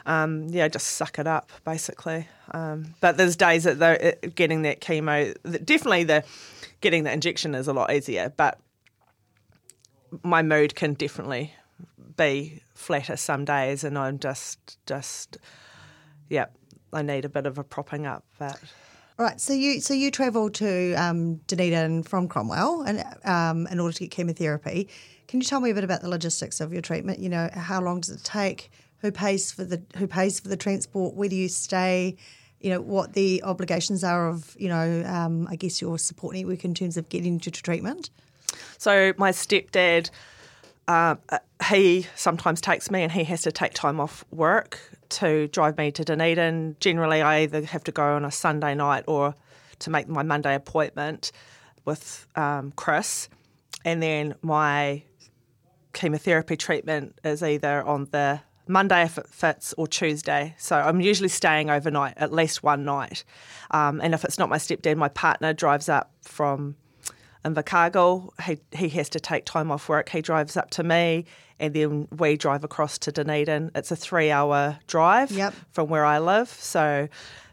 um, 0.05 0.49
yeah, 0.49 0.67
just 0.67 0.89
suck 0.89 1.19
it 1.21 1.27
up 1.29 1.51
basically. 1.65 2.27
Um, 2.53 2.95
but 3.01 3.17
there's 3.19 3.37
days 3.37 3.65
that 3.65 3.81
uh, 3.83 4.29
getting 4.35 4.63
that 4.63 4.81
chemo. 4.81 5.35
that- 5.45 5.65
Definitely 5.65 6.05
the 6.05 6.25
getting 6.81 7.05
the 7.05 7.13
injection 7.13 7.55
is 7.55 7.69
a 7.69 7.73
lot 7.73 7.93
easier, 7.93 8.33
but 8.37 8.59
my 10.23 10.43
mood 10.43 10.75
can 10.75 10.95
definitely 10.95 11.55
be 12.17 12.61
flatter 12.75 13.17
some 13.17 13.45
days, 13.45 13.85
and 13.85 13.97
I'm 13.97 14.19
just 14.19 14.77
just 14.87 15.39
yeah, 16.29 16.47
I 16.93 17.03
need 17.03 17.25
a 17.25 17.29
bit 17.29 17.47
of 17.47 17.59
a 17.59 17.65
propping 17.65 18.07
up. 18.07 18.25
But 18.39 18.59
All 19.19 19.27
right, 19.27 19.41
so 19.41 19.53
you 19.53 19.81
so 19.81 19.95
you 19.95 20.11
travelled 20.11 20.55
to 20.55 20.95
um, 20.95 21.37
Dunedin 21.47 22.03
from 22.03 22.29
Cromwell 22.29 22.83
and 22.83 23.05
um, 23.25 23.67
in 23.69 23.81
order 23.81 23.93
to 23.93 24.01
get 24.01 24.11
chemotherapy. 24.11 24.89
Can 25.29 25.41
you 25.41 25.47
tell 25.47 25.61
me 25.61 25.71
a 25.71 25.75
bit 25.75 25.85
about 25.85 26.03
the 26.03 26.09
logistics 26.09 26.61
of 26.61 26.73
your 26.73 26.83
treatment? 26.83 27.19
You 27.19 27.29
know, 27.29 27.49
how 27.55 27.81
long 27.81 28.01
does 28.01 28.11
it 28.11 28.25
take? 28.25 28.71
Who 28.99 29.11
pays 29.11 29.51
for 29.51 29.65
the 29.65 29.83
who 29.97 30.07
pays 30.07 30.41
for 30.41 30.49
the 30.49 30.57
transport? 30.57 31.15
Where 31.15 31.29
do 31.29 31.37
you 31.37 31.49
stay? 31.49 32.17
You 32.61 32.71
know 32.71 32.81
what 32.81 33.15
the 33.15 33.43
obligations 33.43 34.05
are 34.05 34.29
of 34.29 34.57
you 34.59 34.69
know 34.69 35.05
um, 35.07 35.49
I 35.49 35.57
guess 35.57 35.81
your 35.81 35.99
support 35.99 36.35
network 36.35 36.65
in 36.65 36.75
terms 36.75 36.97
of 36.97 37.09
getting 37.09 37.41
to 37.41 37.51
treatment. 37.51 38.11
So 38.79 39.15
my 39.17 39.31
stepdad, 39.31 40.11
uh, 40.87 41.17
he 41.69 42.07
sometimes 42.15 42.61
takes 42.61 42.91
me, 42.91 43.03
and 43.03 43.11
he 43.13 43.25
has 43.25 43.43
to 43.43 43.53
take 43.53 43.75
time 43.75 44.01
off 44.01 44.25
work 44.31 44.79
to 45.13 45.49
drive 45.49 45.79
me 45.79 45.91
to 45.93 46.05
Dunedin. 46.05 46.77
Generally, 46.81 47.23
I 47.23 47.41
either 47.41 47.65
have 47.65 47.85
to 47.85 47.93
go 47.93 48.17
on 48.17 48.25
a 48.25 48.31
Sunday 48.31 48.75
night 48.75 49.05
or 49.07 49.35
to 49.81 49.91
make 49.91 50.09
my 50.09 50.23
Monday 50.23 50.55
appointment 50.55 51.33
with 51.85 52.27
um, 52.37 52.73
Chris, 52.77 53.29
and 53.85 54.03
then 54.03 54.35
my 54.43 55.03
chemotherapy 55.93 56.57
treatment 56.57 57.19
is 57.25 57.43
either 57.43 57.83
on 57.83 58.09
the 58.13 58.41
Monday 58.69 59.03
if 59.03 59.19
it 59.19 59.27
fits 59.29 59.75
or 59.77 59.87
Tuesday. 59.87 60.55
So 60.59 60.77
I'm 60.77 61.01
usually 61.01 61.29
staying 61.29 61.69
overnight, 61.69 62.15
at 62.17 62.33
least 62.33 62.63
one 62.63 62.85
night. 62.85 63.25
Um, 63.73 64.01
and 64.01 64.15
if 64.15 64.25
it's 64.25 64.39
not 64.39 64.49
my 64.49 64.59
stepdad, 64.59 64.97
my 64.97 65.09
partner 65.09 65.53
drives 65.53 65.89
up 65.89 66.13
from 66.23 66.77
Invercargill. 67.45 68.31
He, 68.43 68.59
he 68.77 68.89
has 68.91 69.09
to 69.11 69.21
take 69.21 69.45
time 69.45 69.71
off 69.71 69.89
work. 69.89 70.09
He 70.09 70.21
drives 70.23 70.57
up 70.57 70.71
to 70.71 70.83
me, 70.83 71.25
and 71.59 71.75
then 71.75 72.09
we 72.17 72.37
drive 72.37 72.65
across 72.65 72.99
to 72.99 73.13
Dunedin. 73.13 73.71
It's 73.75 73.91
a 73.91 73.97
three 73.97 74.31
hour 74.31 74.79
drive 74.87 75.31
Yep. 75.31 75.55
from 75.73 75.89
where 75.89 76.05
I 76.05 76.19
live. 76.19 76.49
So 76.49 77.09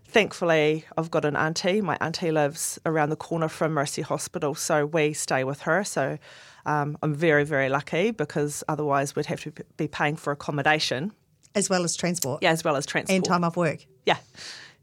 thankfully, 0.06 0.86
I've 0.98 1.12
got 1.12 1.26
an 1.26 1.36
auntie. 1.36 1.82
My 1.82 1.98
auntie 2.02 2.32
lives 2.32 2.80
around 2.86 3.10
the 3.10 3.16
corner 3.16 3.48
from 3.48 3.74
Mercy 3.74 4.02
Hospital, 4.02 4.56
so 4.56 4.86
we 4.86 5.14
stay 5.14 5.44
with 5.44 5.62
her. 5.62 5.84
So 5.84 6.18
um, 6.66 6.98
I'm 7.02 7.14
very, 7.14 7.44
very 7.44 7.70
lucky 7.70 8.12
because 8.12 8.64
otherwise 8.68 9.16
we'd 9.16 9.28
have 9.28 9.42
to 9.42 9.52
be 9.78 9.88
paying 9.88 10.16
for 10.16 10.32
accommodation, 10.32 11.14
As 11.56 11.70
well 11.70 11.84
as 11.84 11.96
transport 11.96 12.42
yeah, 12.44 12.52
as 12.52 12.64
well 12.64 12.76
as 12.76 12.86
transport. 12.86 13.16
and 13.16 13.24
time 13.26 13.44
off 13.44 13.56
work. 13.58 13.86
Yeah, 14.06 14.18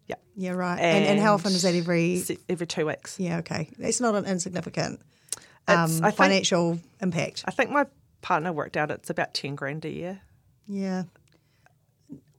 yeah. 0.07 0.17
Yeah, 0.37 0.51
right. 0.53 0.79
And, 0.79 1.05
and 1.05 1.21
how 1.21 1.35
often 1.35 1.53
is 1.53 1.63
that 1.63 1.75
every? 1.75 2.23
Every 2.49 2.67
two 2.67 2.87
weeks. 2.87 3.19
Yeah, 3.19 3.39
okay. 3.39 3.71
It's 3.79 4.01
not 4.01 4.15
an 4.15 4.25
insignificant 4.27 5.01
um, 5.69 5.89
think- 5.91 6.15
financial 6.15 6.79
impact. 7.01 7.45
I 7.47 7.51
think 7.51 7.71
my 7.71 7.87
partner 8.23 8.53
worked 8.53 8.77
out 8.77 8.91
it's 8.91 9.11
about 9.11 9.35
10 9.35 9.55
grand 9.55 9.85
a 9.85 9.91
year. 9.91 10.21
Yeah. 10.67 11.05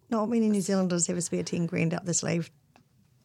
Not 0.09 0.29
many 0.29 0.49
New 0.49 0.61
Zealanders 0.61 1.07
have 1.07 1.17
a 1.17 1.21
spare 1.21 1.43
10 1.43 1.65
grand 1.65 1.93
up 1.93 2.05
their 2.05 2.13
sleeve. 2.13 2.49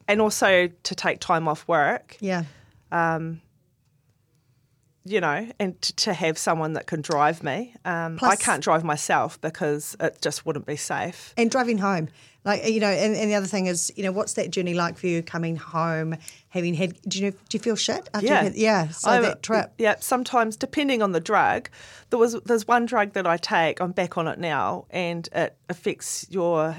And 0.07 0.21
also 0.21 0.67
to 0.67 0.95
take 0.95 1.19
time 1.19 1.47
off 1.47 1.67
work, 1.67 2.17
Yeah. 2.19 2.43
You 5.05 5.19
know, 5.19 5.47
and 5.59 5.81
t- 5.81 5.93
to 5.97 6.13
have 6.13 6.37
someone 6.37 6.73
that 6.73 6.87
can 6.87 7.01
drive 7.01 7.43
me. 7.43 7.75
Um, 7.85 8.19
I 8.21 8.35
can't 8.35 8.63
drive 8.63 8.83
myself 8.83 9.39
because 9.41 9.95
it 9.99 10.21
just 10.21 10.45
wouldn't 10.45 10.65
be 10.65 10.75
safe. 10.75 11.33
And 11.37 11.51
driving 11.51 11.77
home. 11.77 12.09
Like, 12.45 12.67
you 12.67 12.81
know, 12.81 12.89
and, 12.89 13.15
and 13.15 13.31
the 13.31 13.35
other 13.35 13.47
thing 13.47 13.67
is, 13.67 13.89
you 13.95 14.03
know, 14.03 14.11
what's 14.11 14.33
that 14.33 14.49
journey 14.51 14.73
like 14.73 14.97
for 14.97 15.07
you 15.07 15.23
coming 15.23 15.55
home, 15.55 16.15
having 16.49 16.73
had, 16.73 16.99
do 17.07 17.19
you 17.19 17.31
know, 17.31 17.37
do 17.47 17.57
you 17.57 17.59
feel 17.59 17.77
shit 17.77 18.09
after 18.13 18.27
Yeah, 18.27 18.43
had, 18.43 18.55
yeah. 18.55 18.89
So 18.89 19.11
I- 19.11 19.21
that 19.21 19.43
trip. 19.43 19.73
Yeah, 19.77 19.95
sometimes 19.99 20.57
depending 20.57 21.01
on 21.01 21.13
the 21.13 21.21
drug, 21.21 21.69
there 22.09 22.19
was 22.19 22.33
there's 22.45 22.67
one 22.67 22.85
drug 22.85 23.13
that 23.13 23.25
I 23.25 23.37
take. 23.37 23.79
I'm 23.79 23.93
back 23.93 24.17
on 24.17 24.27
it 24.27 24.39
now, 24.39 24.85
and 24.89 25.27
it 25.33 25.55
affects 25.69 26.27
your 26.29 26.75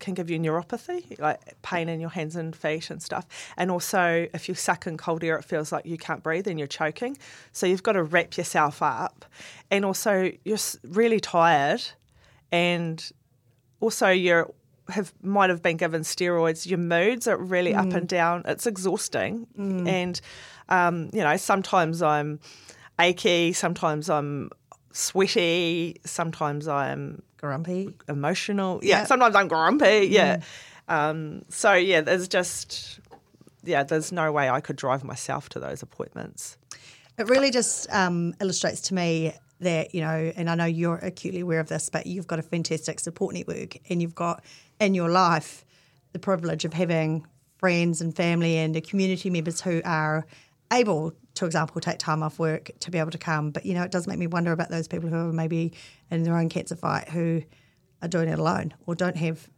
can 0.00 0.14
give 0.14 0.30
you 0.30 0.38
neuropathy, 0.38 1.18
like 1.20 1.60
pain 1.62 1.88
in 1.88 2.00
your 2.00 2.10
hands 2.10 2.34
and 2.34 2.56
feet 2.56 2.90
and 2.90 3.02
stuff. 3.02 3.26
And 3.56 3.70
also, 3.70 4.28
if 4.34 4.48
you 4.48 4.54
suck 4.54 4.86
in 4.86 4.96
cold 4.96 5.22
air, 5.22 5.36
it 5.36 5.44
feels 5.44 5.70
like 5.70 5.86
you 5.86 5.98
can't 5.98 6.22
breathe 6.22 6.48
and 6.48 6.58
you're 6.58 6.66
choking. 6.66 7.16
So 7.52 7.66
you've 7.66 7.82
got 7.82 7.92
to 7.92 8.02
wrap 8.02 8.36
yourself 8.36 8.82
up, 8.82 9.24
and 9.70 9.84
also 9.84 10.32
you're 10.44 10.58
really 10.82 11.20
tired, 11.20 11.82
and 12.50 13.10
also 13.80 14.08
you're 14.08 14.52
have 14.88 15.12
might 15.22 15.50
have 15.50 15.62
been 15.62 15.76
given 15.76 16.02
steroids. 16.02 16.66
Your 16.66 16.78
moods 16.78 17.28
are 17.28 17.36
really 17.36 17.74
up 17.74 17.92
and 17.92 18.08
down. 18.08 18.42
It's 18.46 18.66
exhausting, 18.66 19.46
and 19.86 20.20
um, 20.68 21.10
you 21.12 21.22
know 21.22 21.36
sometimes 21.36 22.02
I'm 22.02 22.40
achy, 22.98 23.52
sometimes 23.52 24.10
I'm 24.10 24.50
sweaty, 24.92 26.00
sometimes 26.04 26.66
I'm 26.66 27.22
Grumpy. 27.40 27.94
emotional. 28.08 28.80
Yeah, 28.82 29.00
Yeah. 29.00 29.04
sometimes 29.06 29.34
I'm 29.34 29.48
grumpy. 29.48 30.08
Yeah, 30.10 30.40
um, 30.88 31.42
so 31.48 31.72
yeah, 31.72 32.00
there's 32.02 32.28
just 32.28 33.00
yeah, 33.64 33.82
there's 33.82 34.12
no 34.12 34.30
way 34.32 34.48
I 34.48 34.60
could 34.60 34.76
drive 34.76 35.04
myself 35.04 35.48
to 35.50 35.60
those 35.60 35.82
appointments. 35.82 36.56
It 37.18 37.28
really 37.28 37.50
just 37.50 37.90
um, 37.92 38.34
illustrates 38.40 38.80
to 38.82 38.94
me 38.94 39.32
that, 39.60 39.94
you 39.94 40.00
know, 40.00 40.32
and 40.36 40.48
I 40.48 40.54
know 40.54 40.64
you're 40.64 40.96
acutely 40.96 41.40
aware 41.40 41.60
of 41.60 41.68
this, 41.68 41.90
but 41.90 42.06
you've 42.06 42.26
got 42.26 42.38
a 42.38 42.42
fantastic 42.42 42.98
support 43.00 43.34
network 43.34 43.76
and 43.90 44.00
you've 44.00 44.14
got 44.14 44.42
in 44.80 44.94
your 44.94 45.10
life 45.10 45.66
the 46.12 46.18
privilege 46.18 46.64
of 46.64 46.72
having 46.72 47.26
friends 47.58 48.00
and 48.00 48.16
family 48.16 48.56
and 48.56 48.82
community 48.88 49.28
members 49.28 49.60
who 49.60 49.82
are 49.84 50.24
able 50.72 51.12
to 51.34 51.46
example 51.46 51.80
take 51.80 51.98
time 51.98 52.22
off 52.22 52.38
work 52.38 52.70
to 52.80 52.90
be 52.90 52.98
able 52.98 53.10
to 53.10 53.18
come 53.18 53.50
but 53.50 53.64
you 53.64 53.74
know 53.74 53.82
it 53.82 53.90
does 53.90 54.06
make 54.06 54.18
me 54.18 54.26
wonder 54.26 54.52
about 54.52 54.68
those 54.68 54.88
people 54.88 55.08
who 55.08 55.16
are 55.16 55.32
maybe 55.32 55.72
in 56.10 56.22
their 56.22 56.36
own 56.36 56.48
cancer 56.48 56.76
fight 56.76 57.08
who 57.08 57.42
are 58.02 58.08
doing 58.08 58.28
it 58.28 58.38
alone 58.38 58.74
or 58.86 58.94
don't 58.94 59.16
have 59.16 59.48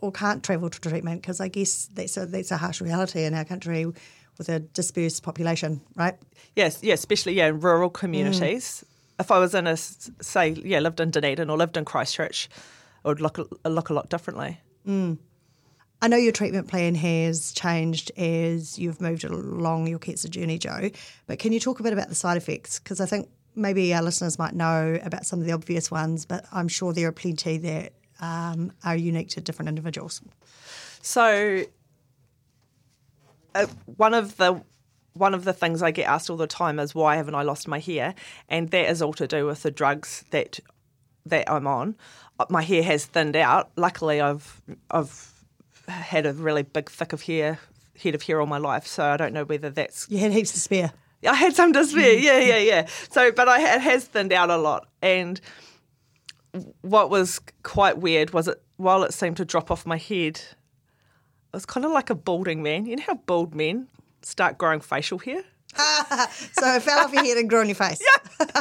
or 0.00 0.12
can't 0.12 0.42
travel 0.42 0.68
to 0.70 0.80
treatment 0.80 1.22
because 1.22 1.40
I 1.40 1.48
guess 1.48 1.88
that's 1.92 2.16
a 2.16 2.26
that's 2.26 2.50
a 2.50 2.56
harsh 2.56 2.80
reality 2.80 3.24
in 3.24 3.34
our 3.34 3.44
country 3.44 3.86
with 4.38 4.48
a 4.48 4.60
dispersed 4.60 5.22
population, 5.22 5.80
right? 5.94 6.14
Yes, 6.54 6.82
yeah, 6.82 6.94
especially 6.94 7.34
yeah 7.34 7.48
in 7.48 7.60
rural 7.60 7.90
mm. 7.90 7.94
communities. 7.94 8.84
If 9.18 9.30
I 9.30 9.38
was 9.38 9.54
in 9.54 9.66
a 9.66 9.76
say 9.76 10.50
yeah 10.50 10.80
lived 10.80 11.00
in 11.00 11.10
Dunedin 11.10 11.50
or 11.50 11.56
lived 11.56 11.76
in 11.76 11.84
Christchurch, 11.84 12.48
it 13.04 13.08
would 13.08 13.20
look 13.20 13.38
look 13.64 13.88
a 13.88 13.94
lot 13.94 14.08
differently. 14.08 14.60
Mm. 14.86 15.18
I 16.02 16.08
know 16.08 16.16
your 16.16 16.32
treatment 16.32 16.68
plan 16.68 16.94
has 16.94 17.52
changed 17.52 18.12
as 18.18 18.78
you've 18.78 19.00
moved 19.00 19.24
along 19.24 19.86
your 19.86 19.98
cancer 19.98 20.28
journey, 20.28 20.58
Jo, 20.58 20.90
but 21.26 21.38
can 21.38 21.52
you 21.52 21.60
talk 21.60 21.80
a 21.80 21.82
bit 21.82 21.92
about 21.92 22.08
the 22.08 22.14
side 22.14 22.36
effects? 22.36 22.78
Because 22.78 23.00
I 23.00 23.06
think 23.06 23.28
maybe 23.54 23.94
our 23.94 24.02
listeners 24.02 24.38
might 24.38 24.54
know 24.54 24.98
about 25.02 25.24
some 25.24 25.40
of 25.40 25.46
the 25.46 25.52
obvious 25.52 25.90
ones, 25.90 26.26
but 26.26 26.44
I'm 26.52 26.68
sure 26.68 26.92
there 26.92 27.08
are 27.08 27.12
plenty 27.12 27.58
that 27.58 27.92
um, 28.20 28.72
are 28.84 28.96
unique 28.96 29.30
to 29.30 29.40
different 29.40 29.70
individuals. 29.70 30.20
So, 31.00 31.64
uh, 33.54 33.66
one 33.96 34.12
of 34.12 34.36
the 34.36 34.62
one 35.14 35.32
of 35.32 35.44
the 35.44 35.54
things 35.54 35.82
I 35.82 35.92
get 35.92 36.06
asked 36.06 36.28
all 36.28 36.36
the 36.36 36.46
time 36.46 36.78
is 36.78 36.94
why 36.94 37.16
haven't 37.16 37.34
I 37.34 37.42
lost 37.42 37.66
my 37.66 37.78
hair, 37.78 38.14
and 38.50 38.70
that 38.70 38.90
is 38.90 39.00
all 39.00 39.14
to 39.14 39.26
do 39.26 39.46
with 39.46 39.62
the 39.62 39.70
drugs 39.70 40.24
that 40.30 40.60
that 41.24 41.50
I'm 41.50 41.66
on. 41.66 41.96
Uh, 42.38 42.44
My 42.50 42.62
hair 42.62 42.82
has 42.82 43.06
thinned 43.06 43.34
out. 43.36 43.70
Luckily, 43.76 44.20
I've 44.20 44.60
I've 44.90 45.32
had 45.88 46.26
a 46.26 46.32
really 46.32 46.62
big 46.62 46.90
thick 46.90 47.12
of 47.12 47.22
hair 47.22 47.58
head 48.02 48.14
of 48.14 48.22
hair 48.22 48.40
all 48.40 48.46
my 48.46 48.58
life, 48.58 48.86
so 48.86 49.04
I 49.04 49.16
don't 49.16 49.32
know 49.32 49.44
whether 49.44 49.70
that's 49.70 50.06
You 50.10 50.18
had 50.18 50.32
heaps 50.32 50.52
to 50.52 50.60
spare. 50.60 50.92
I 51.26 51.34
had 51.34 51.56
some 51.56 51.72
despair. 51.72 52.12
Yeah, 52.18 52.38
yeah, 52.38 52.58
yeah. 52.58 52.86
So, 53.10 53.32
but 53.32 53.48
I 53.48 53.76
it 53.76 53.80
has 53.80 54.04
thinned 54.04 54.32
out 54.32 54.50
a 54.50 54.56
lot, 54.56 54.86
and 55.02 55.40
what 56.82 57.10
was 57.10 57.40
quite 57.62 57.98
weird 57.98 58.32
was 58.32 58.48
it 58.48 58.62
while 58.76 59.02
it 59.02 59.12
seemed 59.12 59.36
to 59.38 59.44
drop 59.44 59.70
off 59.70 59.86
my 59.86 59.96
head, 59.96 60.36
it 60.36 61.52
was 61.52 61.66
kind 61.66 61.84
of 61.84 61.92
like 61.92 62.10
a 62.10 62.14
balding 62.14 62.62
man. 62.62 62.86
You 62.86 62.96
know 62.96 63.02
how 63.06 63.14
bald 63.14 63.54
men 63.54 63.88
start 64.22 64.58
growing 64.58 64.80
facial 64.80 65.18
hair? 65.18 65.42
So 66.52 66.74
it 66.74 66.82
fell 66.82 67.00
off 67.00 67.12
your 67.12 67.22
head 67.24 67.36
and 67.36 67.50
grew 67.50 67.60
on 67.60 67.66
your 67.66 67.74
face. 67.74 68.00
Yeah. 68.00 68.46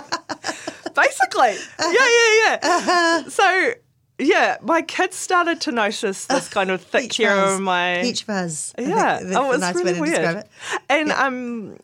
Basically. 0.96 1.56
yeah, 1.80 1.94
yeah, 1.94 2.36
yeah. 2.44 2.60
Uh-huh. 2.62 3.30
So, 3.30 3.74
yeah, 4.18 4.58
my 4.62 4.82
kids 4.82 5.16
started 5.16 5.62
to 5.62 5.72
notice 5.72 6.26
this 6.26 6.48
kind 6.50 6.72
of 6.72 6.82
thick 6.82 7.04
Peach 7.04 7.18
hair 7.18 7.36
fuzz. 7.36 7.56
on 7.58 7.64
my. 7.64 8.00
Peach 8.02 8.24
fuzz. 8.24 8.74
Yeah. 8.78 9.20
that's 9.22 9.36
oh, 9.36 9.52
a 9.52 9.54
it's 9.56 9.62
nice 9.62 9.76
really 9.76 10.00
weird. 10.00 10.38
it. 10.38 10.50
And 10.90 11.12
um, 11.12 11.78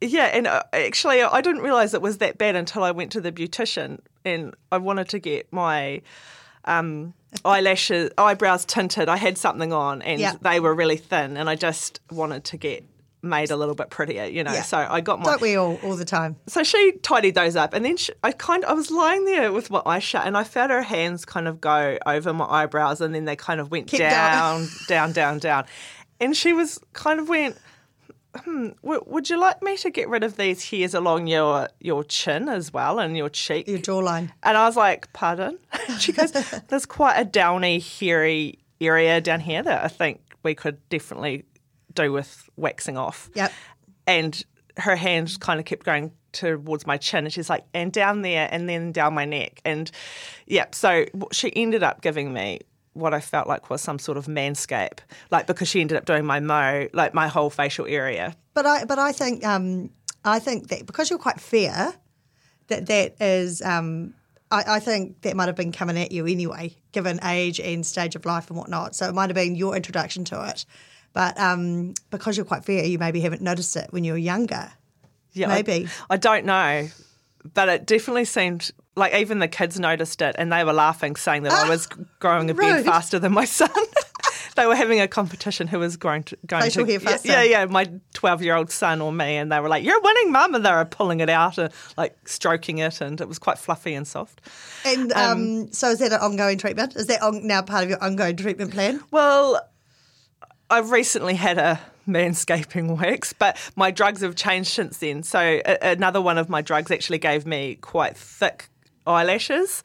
yeah, 0.00 0.26
and 0.26 0.46
uh, 0.46 0.62
actually, 0.72 1.22
I 1.22 1.40
didn't 1.40 1.62
realize 1.62 1.92
it 1.94 2.02
was 2.02 2.18
that 2.18 2.38
bad 2.38 2.56
until 2.56 2.82
I 2.82 2.90
went 2.90 3.12
to 3.12 3.20
the 3.20 3.32
beautician, 3.32 3.98
and 4.24 4.54
I 4.72 4.78
wanted 4.78 5.08
to 5.10 5.18
get 5.18 5.52
my 5.52 6.00
um, 6.64 7.12
eyelashes, 7.44 8.10
eyebrows 8.16 8.64
tinted. 8.64 9.08
I 9.08 9.16
had 9.16 9.36
something 9.36 9.72
on, 9.72 10.02
and 10.02 10.20
Yeah. 10.20 10.34
they 10.40 10.60
were 10.60 10.74
really 10.74 10.96
thin, 10.96 11.36
and 11.36 11.50
I 11.50 11.54
just 11.54 12.00
wanted 12.10 12.44
to 12.44 12.56
get 12.56 12.84
made 13.22 13.50
a 13.50 13.56
little 13.56 13.74
bit 13.74 13.90
prettier, 13.90 14.24
you 14.24 14.42
know. 14.44 14.52
Yeah. 14.52 14.62
So 14.62 14.78
I 14.78 15.00
got 15.00 15.18
my 15.18 15.24
Don't 15.26 15.40
we 15.40 15.56
all 15.56 15.78
all 15.82 15.96
the 15.96 16.04
time? 16.04 16.36
so 16.46 16.62
she 16.62 16.92
tidied 17.02 17.34
those 17.34 17.56
up, 17.56 17.74
and 17.74 17.84
then 17.84 17.96
she, 17.96 18.12
I 18.22 18.32
kind 18.32 18.64
of 18.64 18.70
I 18.70 18.72
was 18.74 18.90
lying 18.90 19.24
there 19.24 19.52
with 19.52 19.70
my 19.70 19.82
eyes 19.86 20.02
shut, 20.02 20.26
and 20.26 20.36
I 20.36 20.44
felt 20.44 20.70
her 20.70 20.82
hands 20.82 21.24
kind 21.24 21.46
of 21.48 21.60
go 21.60 21.98
over 22.06 22.32
my 22.32 22.46
eyebrows, 22.46 23.00
and 23.00 23.14
then 23.14 23.24
they 23.24 23.36
kind 23.36 23.60
of 23.60 23.70
went 23.70 23.88
Keep 23.88 24.00
down, 24.00 24.60
down. 24.60 24.68
down, 24.88 25.12
down, 25.12 25.38
down, 25.38 25.64
and 26.20 26.36
she 26.36 26.52
was 26.52 26.78
kind 26.92 27.20
of 27.20 27.28
went. 27.28 27.56
Hmm, 28.44 28.68
w- 28.84 29.02
would 29.06 29.28
you 29.28 29.40
like 29.40 29.60
me 29.60 29.76
to 29.78 29.90
get 29.90 30.08
rid 30.08 30.22
of 30.22 30.36
these 30.36 30.70
hairs 30.70 30.94
along 30.94 31.26
your 31.26 31.68
your 31.80 32.04
chin 32.04 32.48
as 32.48 32.72
well 32.72 33.00
and 33.00 33.16
your 33.16 33.28
cheek? 33.28 33.66
Your 33.66 33.78
jawline. 33.80 34.30
And 34.44 34.56
I 34.56 34.66
was 34.66 34.76
like, 34.76 35.12
pardon? 35.12 35.58
she 35.98 36.12
goes, 36.12 36.30
there's 36.68 36.86
quite 36.86 37.16
a 37.18 37.24
downy, 37.24 37.80
hairy 37.80 38.60
area 38.80 39.20
down 39.20 39.40
here 39.40 39.64
that 39.64 39.84
I 39.84 39.88
think 39.88 40.20
we 40.44 40.54
could 40.54 40.78
definitely 40.90 41.44
do 41.94 42.12
with 42.12 42.48
waxing 42.56 42.96
off. 42.96 43.30
Yep. 43.34 43.52
And 44.06 44.44
her 44.76 44.96
hand 44.96 45.38
kind 45.40 45.60
of 45.60 45.66
kept 45.66 45.84
going 45.84 46.12
towards 46.32 46.86
my 46.86 46.96
chin, 46.96 47.24
and 47.24 47.32
she's 47.32 47.50
like, 47.50 47.64
and 47.74 47.92
down 47.92 48.22
there, 48.22 48.48
and 48.50 48.68
then 48.68 48.92
down 48.92 49.14
my 49.14 49.24
neck. 49.24 49.60
And 49.64 49.90
yeah, 50.46 50.66
so 50.72 51.06
she 51.32 51.54
ended 51.56 51.82
up 51.82 52.02
giving 52.02 52.32
me 52.32 52.60
what 52.92 53.14
I 53.14 53.20
felt 53.20 53.46
like 53.46 53.70
was 53.70 53.80
some 53.80 53.98
sort 53.98 54.18
of 54.18 54.26
manscape, 54.26 54.98
like 55.30 55.46
because 55.46 55.68
she 55.68 55.80
ended 55.80 55.96
up 55.96 56.04
doing 56.04 56.24
my 56.24 56.40
mo, 56.40 56.88
like 56.92 57.14
my 57.14 57.28
whole 57.28 57.50
facial 57.50 57.86
area. 57.86 58.36
But 58.54 58.66
I 58.66 58.84
but 58.84 58.98
I 58.98 59.12
think 59.12 59.44
um, 59.44 59.90
I 60.24 60.38
think 60.38 60.68
that 60.68 60.86
because 60.86 61.10
you're 61.10 61.18
quite 61.18 61.40
fair, 61.40 61.94
that 62.68 62.86
that 62.86 63.20
is 63.20 63.62
um, 63.62 64.14
I, 64.50 64.64
I 64.76 64.80
think 64.80 65.22
that 65.22 65.36
might 65.36 65.46
have 65.46 65.56
been 65.56 65.72
coming 65.72 65.98
at 65.98 66.12
you 66.12 66.26
anyway, 66.26 66.74
given 66.92 67.20
age 67.24 67.60
and 67.60 67.84
stage 67.86 68.16
of 68.16 68.24
life 68.24 68.48
and 68.48 68.58
whatnot. 68.58 68.94
So 68.94 69.08
it 69.08 69.14
might 69.14 69.30
have 69.30 69.36
been 69.36 69.54
your 69.54 69.76
introduction 69.76 70.24
to 70.26 70.48
it. 70.48 70.64
But 71.12 71.38
um, 71.38 71.94
because 72.10 72.36
you're 72.36 72.46
quite 72.46 72.64
fair, 72.64 72.84
you 72.84 72.98
maybe 72.98 73.20
haven't 73.20 73.42
noticed 73.42 73.76
it 73.76 73.88
when 73.90 74.04
you 74.04 74.12
were 74.12 74.18
younger. 74.18 74.70
Yeah, 75.32 75.50
I- 75.50 75.54
Maybe. 75.56 75.88
I, 76.08 76.16
don't 76.16 76.44
know, 76.44 76.88
but 77.54 77.68
it 77.68 77.86
definitely 77.86 78.24
seemed 78.24 78.70
like 78.96 79.14
even 79.14 79.38
the 79.38 79.48
kids 79.48 79.78
noticed 79.78 80.20
it, 80.22 80.34
and 80.38 80.52
they 80.52 80.64
were 80.64 80.72
laughing, 80.72 81.16
saying 81.16 81.44
that 81.44 81.52
I 81.52 81.68
was 81.68 81.86
growing 82.18 82.50
a 82.50 82.54
beard 82.54 82.84
faster 82.84 83.18
than 83.18 83.32
my 83.32 83.44
son. 83.46 83.70
they 84.56 84.66
were 84.66 84.74
having 84.74 85.00
a 85.00 85.06
competition 85.08 85.68
who 85.68 85.78
was 85.78 85.96
going 85.96 86.24
to 86.24 86.36
going 86.46 86.64
Facial 86.64 86.84
to 86.84 86.90
hair 86.90 87.00
faster. 87.00 87.28
Yeah, 87.28 87.42
yeah, 87.44 87.64
my 87.66 87.88
twelve-year-old 88.14 88.70
son 88.70 89.00
or 89.00 89.12
me, 89.12 89.36
and 89.36 89.50
they 89.50 89.60
were 89.60 89.68
like, 89.68 89.84
"You're 89.84 90.00
winning, 90.00 90.32
mum!" 90.32 90.54
And 90.54 90.64
they 90.66 90.72
were 90.72 90.84
pulling 90.84 91.20
it 91.20 91.30
out 91.30 91.56
and 91.58 91.72
like 91.96 92.16
stroking 92.28 92.78
it, 92.78 93.00
and 93.00 93.20
it 93.20 93.28
was 93.28 93.38
quite 93.38 93.58
fluffy 93.58 93.94
and 93.94 94.06
soft. 94.06 94.40
And 94.84 95.12
um, 95.12 95.72
so 95.72 95.90
is 95.90 96.00
that 96.00 96.12
an 96.12 96.20
ongoing 96.20 96.58
treatment? 96.58 96.96
Is 96.96 97.06
that 97.06 97.22
on, 97.22 97.46
now 97.46 97.62
part 97.62 97.84
of 97.84 97.90
your 97.90 98.02
ongoing 98.02 98.36
treatment 98.36 98.72
plan? 98.72 99.00
Well, 99.12 99.60
I've 100.70 100.90
recently 100.90 101.34
had 101.34 101.58
a 101.58 101.80
manscaping 102.08 102.96
wax, 103.00 103.32
but 103.32 103.56
my 103.76 103.90
drugs 103.90 104.20
have 104.22 104.34
changed 104.36 104.70
since 104.70 104.98
then. 104.98 105.22
So 105.22 105.38
a- 105.64 105.90
another 105.90 106.20
one 106.20 106.38
of 106.38 106.48
my 106.48 106.62
drugs 106.62 106.90
actually 106.90 107.18
gave 107.18 107.46
me 107.46 107.76
quite 107.80 108.16
thick 108.16 108.68
eyelashes. 109.06 109.82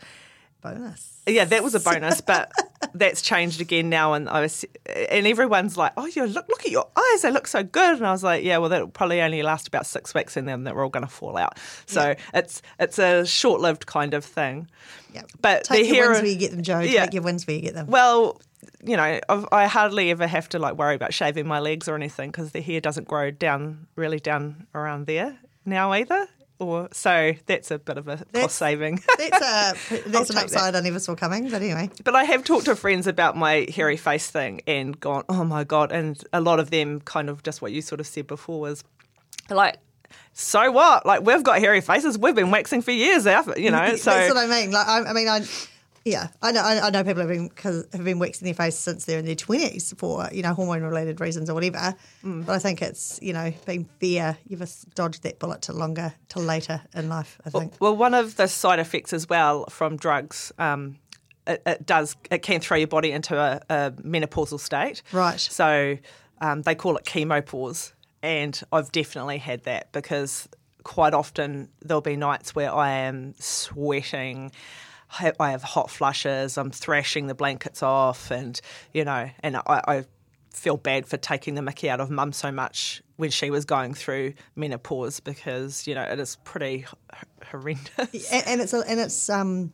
Bonus. 0.62 1.12
Yeah, 1.28 1.46
that 1.46 1.64
was 1.64 1.74
a 1.76 1.80
bonus, 1.92 2.22
but 2.22 2.52
that's 2.94 3.22
changed 3.22 3.60
again 3.62 3.90
now. 3.90 4.14
And 4.14 4.30
I 4.30 4.42
was, 4.42 4.64
and 5.10 5.26
everyone's 5.28 5.76
like, 5.76 5.92
"Oh, 5.98 6.06
you 6.06 6.26
look, 6.28 6.48
look 6.48 6.66
at 6.66 6.72
your 6.72 6.88
eyes; 6.96 7.22
they 7.24 7.32
look 7.32 7.48
so 7.48 7.64
good." 7.64 7.98
And 7.98 8.06
I 8.06 8.12
was 8.12 8.24
like, 8.24 8.44
"Yeah, 8.44 8.58
well, 8.60 8.70
that'll 8.70 8.88
probably 8.88 9.22
only 9.22 9.42
last 9.42 9.68
about 9.68 9.86
six 9.88 10.14
weeks, 10.14 10.38
and 10.38 10.48
then 10.48 10.64
they're 10.64 10.80
all 10.80 10.90
going 10.90 11.06
to 11.06 11.12
fall 11.12 11.38
out." 11.38 11.58
So 11.88 12.14
it's 12.34 12.62
it's 12.80 13.00
a 13.00 13.26
short-lived 13.26 13.86
kind 13.88 14.14
of 14.14 14.24
thing. 14.24 14.68
Yeah. 15.14 15.24
But 15.42 15.64
Take 15.64 15.88
the 15.90 15.96
your 15.96 16.10
wins 16.12 16.22
where 16.22 16.32
you 16.32 16.38
get 16.38 16.52
them, 16.52 16.62
Jo. 16.62 16.80
Yeah. 16.80 17.06
Take 17.06 17.14
your 17.16 17.24
wins 17.24 17.48
where 17.48 17.56
you 17.56 17.62
get 17.64 17.74
them. 17.74 17.88
well, 17.88 18.40
you 18.84 18.98
know, 18.98 19.20
I've, 19.30 19.46
I 19.52 19.68
hardly 19.68 20.12
ever 20.12 20.28
have 20.28 20.50
to 20.50 20.60
like 20.60 20.76
worry 20.76 20.96
about 20.96 21.14
shaving 21.14 21.48
my 21.48 21.60
legs 21.60 21.88
or 21.88 21.96
anything 21.96 22.32
because 22.32 22.52
the 22.52 22.62
hair 22.62 22.82
doesn't 22.82 23.08
grow 23.08 23.32
down 23.32 23.88
really 23.96 24.20
down 24.20 24.68
around 24.74 25.08
there 25.08 25.38
now 25.66 25.92
either. 25.94 26.28
Or 26.58 26.88
so 26.94 27.34
that's 27.48 27.70
a 27.70 27.80
bit 27.80 27.98
of 27.98 28.08
a 28.08 28.24
cost 28.34 28.56
saving. 28.56 29.04
That's 29.18 29.42
a 29.90 30.04
that's 30.06 30.06
an 30.06 30.12
take 30.14 30.28
that. 30.28 30.44
upside 30.46 30.74
I 30.74 30.80
never 30.80 31.00
saw 31.00 31.14
coming. 31.14 31.50
But 31.50 31.62
anyway, 31.62 31.90
But 32.06 32.16
I 32.16 32.24
have 32.24 32.46
talked 32.46 32.66
to 32.66 32.78
friends 32.78 33.08
about 33.08 33.36
my 33.36 33.68
hairy 33.76 33.98
face 33.98 34.32
thing 34.32 34.62
and 34.66 34.98
gone, 34.98 35.26
oh 35.28 35.44
my 35.44 35.66
God. 35.66 35.92
And 35.92 36.24
a 36.32 36.40
lot 36.40 36.62
of 36.62 36.72
them 36.72 37.02
kind 37.02 37.30
of 37.30 37.44
just 37.44 37.62
what 37.62 37.74
you 37.74 37.82
sort 37.82 38.00
of 38.00 38.08
said 38.08 38.28
before 38.28 38.62
was 38.62 38.86
like, 39.50 39.80
so 40.32 40.72
what? 40.72 41.06
Like, 41.06 41.26
we've 41.26 41.44
got 41.44 41.60
hairy 41.60 41.82
faces. 41.82 42.18
We've 42.18 42.36
been 42.36 42.52
waxing 42.52 42.82
for 42.82 42.92
years, 42.92 43.26
you 43.26 43.32
know? 43.72 43.96
So, 43.98 44.12
that's 44.12 44.34
what 44.34 44.38
I 44.38 44.48
mean. 44.48 44.72
Like 44.72 44.88
I, 44.88 45.04
I 45.04 45.14
mean, 45.14 45.28
I 45.28 45.42
yeah, 46.06 46.28
I 46.42 46.52
know 46.52 46.62
I, 46.62 46.88
I 46.88 46.90
know 46.92 47.04
people 47.04 47.22
have 47.22 47.30
been 47.30 47.50
have 47.92 48.04
been 48.04 48.20
waxing 48.20 48.46
their 48.46 48.54
face 48.54 48.78
since 48.78 49.06
they're 49.06 49.20
in 49.20 49.26
their 49.26 49.36
twenties 49.36 49.94
for 49.98 50.30
you 50.32 50.44
know 50.44 50.54
hormone 50.54 50.84
related 50.84 51.20
reasons 51.20 51.50
or 51.50 51.56
whatever. 51.56 51.96
Mm. 52.24 52.46
But 52.46 52.54
I 52.54 52.60
think 52.60 52.82
it's 52.82 53.20
you 53.22 53.34
know 53.34 53.52
being 53.66 53.86
fair. 54.00 54.38
You've 54.48 54.60
just 54.60 54.94
dodged 54.94 55.24
that 55.24 55.40
bullet 55.40 55.64
to 55.64 55.74
longer 55.74 56.14
to 56.30 56.40
later 56.40 56.82
in 56.94 57.10
life. 57.10 57.42
I 57.46 57.50
think. 57.50 57.74
well, 57.80 57.98
one 57.98 58.14
of 58.14 58.36
the 58.36 58.48
side 58.48 58.80
effects 58.80 59.14
as 59.14 59.28
well 59.28 59.66
from 59.66 59.98
drugs, 59.98 60.52
um, 60.60 61.00
it, 61.48 61.62
it 61.66 61.86
does, 61.86 62.16
it 62.32 62.40
can 62.40 62.60
throw 62.60 62.78
your 62.78 62.88
body 62.88 63.12
into 63.12 63.38
a, 63.38 63.62
a 63.70 63.92
menopausal 63.92 64.60
state. 64.60 65.02
Right. 65.12 65.40
So 65.40 65.98
um, 66.42 66.62
they 66.62 66.76
call 66.76 66.98
it 66.98 67.06
chemopause. 67.06 67.94
And 68.22 68.60
I've 68.72 68.92
definitely 68.92 69.38
had 69.38 69.64
that 69.64 69.92
because 69.92 70.50
quite 70.84 71.14
often 71.14 71.70
there'll 71.84 72.02
be 72.02 72.16
nights 72.16 72.56
where 72.56 72.74
I 72.74 72.90
am 72.92 73.36
sweating. 73.40 74.52
I 75.40 75.52
have 75.52 75.64
hot 75.64 75.90
flushes. 75.90 76.58
I'm 76.58 76.72
thrashing 76.72 77.28
the 77.28 77.36
blankets 77.36 77.84
off, 77.84 78.32
and 78.32 78.60
you 78.94 79.06
know, 79.06 79.30
and 79.42 79.58
I, 79.58 79.62
I 79.68 80.06
feel 80.52 80.78
bad 80.78 81.06
for 81.06 81.18
taking 81.18 81.56
the 81.56 81.62
Mickey 81.62 81.90
out 81.90 82.00
of 82.00 82.10
Mum 82.10 82.32
so 82.32 82.52
much 82.52 83.02
when 83.18 83.30
she 83.30 83.50
was 83.50 83.66
going 83.66 83.94
through 83.94 84.34
menopause 84.56 85.20
because 85.20 85.88
you 85.88 85.96
know 85.96 86.04
it 86.04 86.20
is 86.20 86.38
pretty 86.44 86.86
horrendous. 87.50 88.32
and, 88.32 88.48
and 88.48 88.62
it's 88.62 88.74
a, 88.74 88.80
and 88.88 89.00
it's 89.00 89.30
um, 89.30 89.74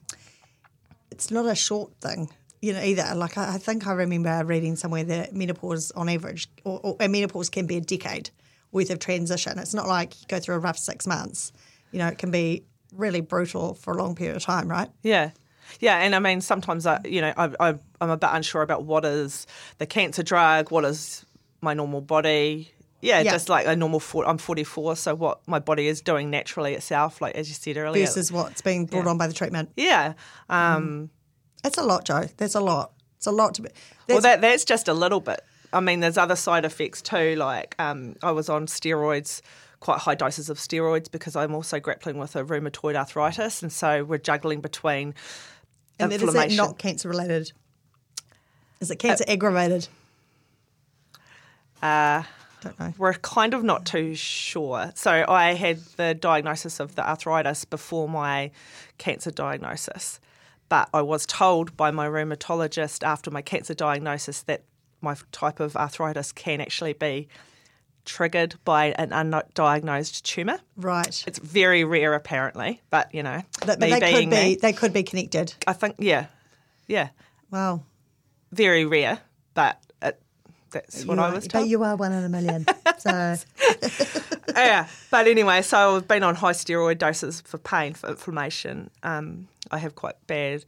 it's 1.11 1.31
not 1.31 1.45
a 1.45 1.55
short 1.55 1.93
thing, 2.01 2.29
you 2.61 2.73
know, 2.73 2.81
either. 2.81 3.13
Like 3.15 3.37
I, 3.37 3.55
I 3.55 3.57
think 3.57 3.87
I 3.87 3.93
remember 3.93 4.43
reading 4.45 4.75
somewhere 4.75 5.03
that 5.03 5.33
menopause, 5.33 5.91
on 5.91 6.09
average, 6.09 6.49
or, 6.63 6.79
or 6.83 7.07
menopause 7.07 7.49
can 7.49 7.67
be 7.67 7.77
a 7.77 7.81
decade 7.81 8.29
worth 8.71 8.89
of 8.89 8.99
transition. 8.99 9.59
It's 9.59 9.73
not 9.73 9.87
like 9.87 10.19
you 10.21 10.27
go 10.27 10.39
through 10.39 10.55
a 10.55 10.59
rough 10.59 10.77
six 10.77 11.05
months. 11.05 11.51
You 11.91 11.99
know, 11.99 12.07
it 12.07 12.17
can 12.17 12.31
be 12.31 12.63
really 12.91 13.21
brutal 13.21 13.73
for 13.75 13.93
a 13.93 13.97
long 13.97 14.15
period 14.15 14.35
of 14.37 14.43
time, 14.43 14.67
right? 14.69 14.89
Yeah. 15.03 15.31
Yeah, 15.79 15.97
and 15.97 16.13
I 16.13 16.19
mean, 16.19 16.41
sometimes 16.41 16.85
I, 16.85 16.99
you 17.05 17.21
know, 17.21 17.33
I, 17.37 17.49
I, 17.59 17.75
I'm 18.01 18.09
a 18.09 18.17
bit 18.17 18.29
unsure 18.33 18.61
about 18.61 18.83
what 18.83 19.05
is 19.05 19.47
the 19.77 19.85
cancer 19.85 20.21
drug, 20.23 20.69
what 20.69 20.83
is 20.83 21.25
my 21.61 21.73
normal 21.73 22.01
body. 22.01 22.71
Yeah, 23.01 23.21
Yeah. 23.21 23.31
just 23.31 23.47
like 23.49 23.65
a 23.65 23.75
normal. 23.75 23.99
For, 23.99 24.27
I'm 24.27 24.37
44, 24.37 24.95
so 24.97 25.15
what 25.15 25.39
my 25.47 25.59
body 25.59 25.87
is 25.87 26.01
doing 26.01 26.29
naturally 26.29 26.73
itself, 26.75 27.21
like 27.21 27.35
as 27.35 27.47
you 27.47 27.55
said 27.55 27.77
earlier. 27.77 28.05
Versus 28.05 28.31
what's 28.31 28.61
being 28.61 28.85
brought 28.85 29.07
on 29.07 29.17
by 29.17 29.27
the 29.27 29.33
treatment. 29.33 29.71
yeah. 29.77 30.13
Um, 30.49 31.09
It's 31.63 31.77
a 31.77 31.83
lot, 31.83 32.05
Jo. 32.05 32.25
That's 32.37 32.55
a 32.55 32.59
lot. 32.59 32.91
It's 33.17 33.27
a 33.27 33.31
lot 33.31 33.53
to 33.55 33.61
be. 33.61 33.69
Well, 34.09 34.19
That's, 34.19 34.23
that 34.23 34.41
that's 34.41 34.65
just 34.65 34.87
a 34.87 34.93
little 34.93 35.19
bit. 35.21 35.41
I 35.73 35.79
mean, 35.79 35.99
there's 36.01 36.17
other 36.17 36.35
side 36.35 36.65
effects 36.65 37.01
too. 37.01 37.35
Like 37.37 37.75
um, 37.79 38.15
I 38.21 38.31
was 38.31 38.49
on 38.49 38.65
steroids, 38.67 39.41
quite 39.81 39.99
high 39.99 40.15
doses 40.15 40.49
of 40.49 40.57
steroids, 40.57 41.11
because 41.11 41.35
I'm 41.35 41.53
also 41.53 41.79
grappling 41.79 42.17
with 42.17 42.35
a 42.37 42.43
rheumatoid 42.45 42.95
arthritis, 42.95 43.61
and 43.61 43.73
so 43.73 44.05
we're 44.05 44.17
juggling 44.19 44.61
between 44.61 45.13
and 45.99 46.13
is 46.13 46.19
that 46.19 46.27
inflammation. 46.27 46.57
not 46.57 46.77
cancer 46.77 47.09
related? 47.09 47.51
Is 48.79 48.89
it 48.89 48.97
cancer 48.97 49.25
aggravated? 49.27 49.89
uh, 51.81 52.23
Don't 52.61 52.79
know. 52.79 52.93
we're 52.97 53.13
kind 53.13 53.53
of 53.53 53.63
not 53.63 53.85
too 53.85 54.15
sure. 54.15 54.91
So 54.95 55.25
I 55.27 55.53
had 55.53 55.79
the 55.97 56.13
diagnosis 56.13 56.79
of 56.79 56.95
the 56.95 57.07
arthritis 57.07 57.65
before 57.65 58.07
my 58.07 58.51
cancer 58.97 59.31
diagnosis, 59.31 60.19
but 60.69 60.89
I 60.93 61.01
was 61.01 61.25
told 61.25 61.75
by 61.75 61.91
my 61.91 62.07
rheumatologist 62.07 63.03
after 63.03 63.31
my 63.31 63.41
cancer 63.41 63.73
diagnosis 63.73 64.43
that 64.43 64.63
my 65.01 65.15
type 65.31 65.59
of 65.59 65.75
arthritis 65.75 66.31
can 66.31 66.61
actually 66.61 66.93
be 66.93 67.27
triggered 68.05 68.55
by 68.65 68.87
an 68.93 69.09
undiagnosed 69.09 70.23
tumour. 70.23 70.59
Right. 70.77 71.23
It's 71.27 71.39
very 71.39 71.83
rare, 71.83 72.13
apparently, 72.13 72.81
but 72.89 73.13
you 73.13 73.23
know, 73.23 73.41
But, 73.59 73.79
but 73.79 73.89
they 73.89 73.99
could 73.99 74.19
be 74.19 74.25
me, 74.25 74.55
they 74.55 74.73
could 74.73 74.93
be 74.93 75.03
connected. 75.03 75.53
I 75.67 75.73
think, 75.73 75.95
yeah, 75.99 76.27
yeah. 76.87 77.09
Wow. 77.51 77.83
Very 78.51 78.85
rare, 78.85 79.19
but 79.53 79.81
it, 80.01 80.21
that's 80.71 81.05
what 81.05 81.19
I 81.19 81.31
was 81.33 81.47
told. 81.47 81.63
But 81.63 81.69
you 81.69 81.83
are 81.83 81.95
one 81.95 82.11
in 82.11 82.23
a 82.23 82.29
million. 82.29 82.65
so 82.97 83.35
yeah, 84.55 84.87
but 85.09 85.27
anyway, 85.27 85.61
so 85.61 85.97
I've 85.97 86.07
been 86.07 86.23
on 86.23 86.35
high 86.35 86.53
steroid 86.53 86.97
doses 86.97 87.41
for 87.41 87.57
pain, 87.57 87.93
for 87.93 88.09
inflammation. 88.09 88.89
Um, 89.03 89.47
I 89.69 89.77
have 89.77 89.95
quite 89.95 90.15
bad 90.27 90.65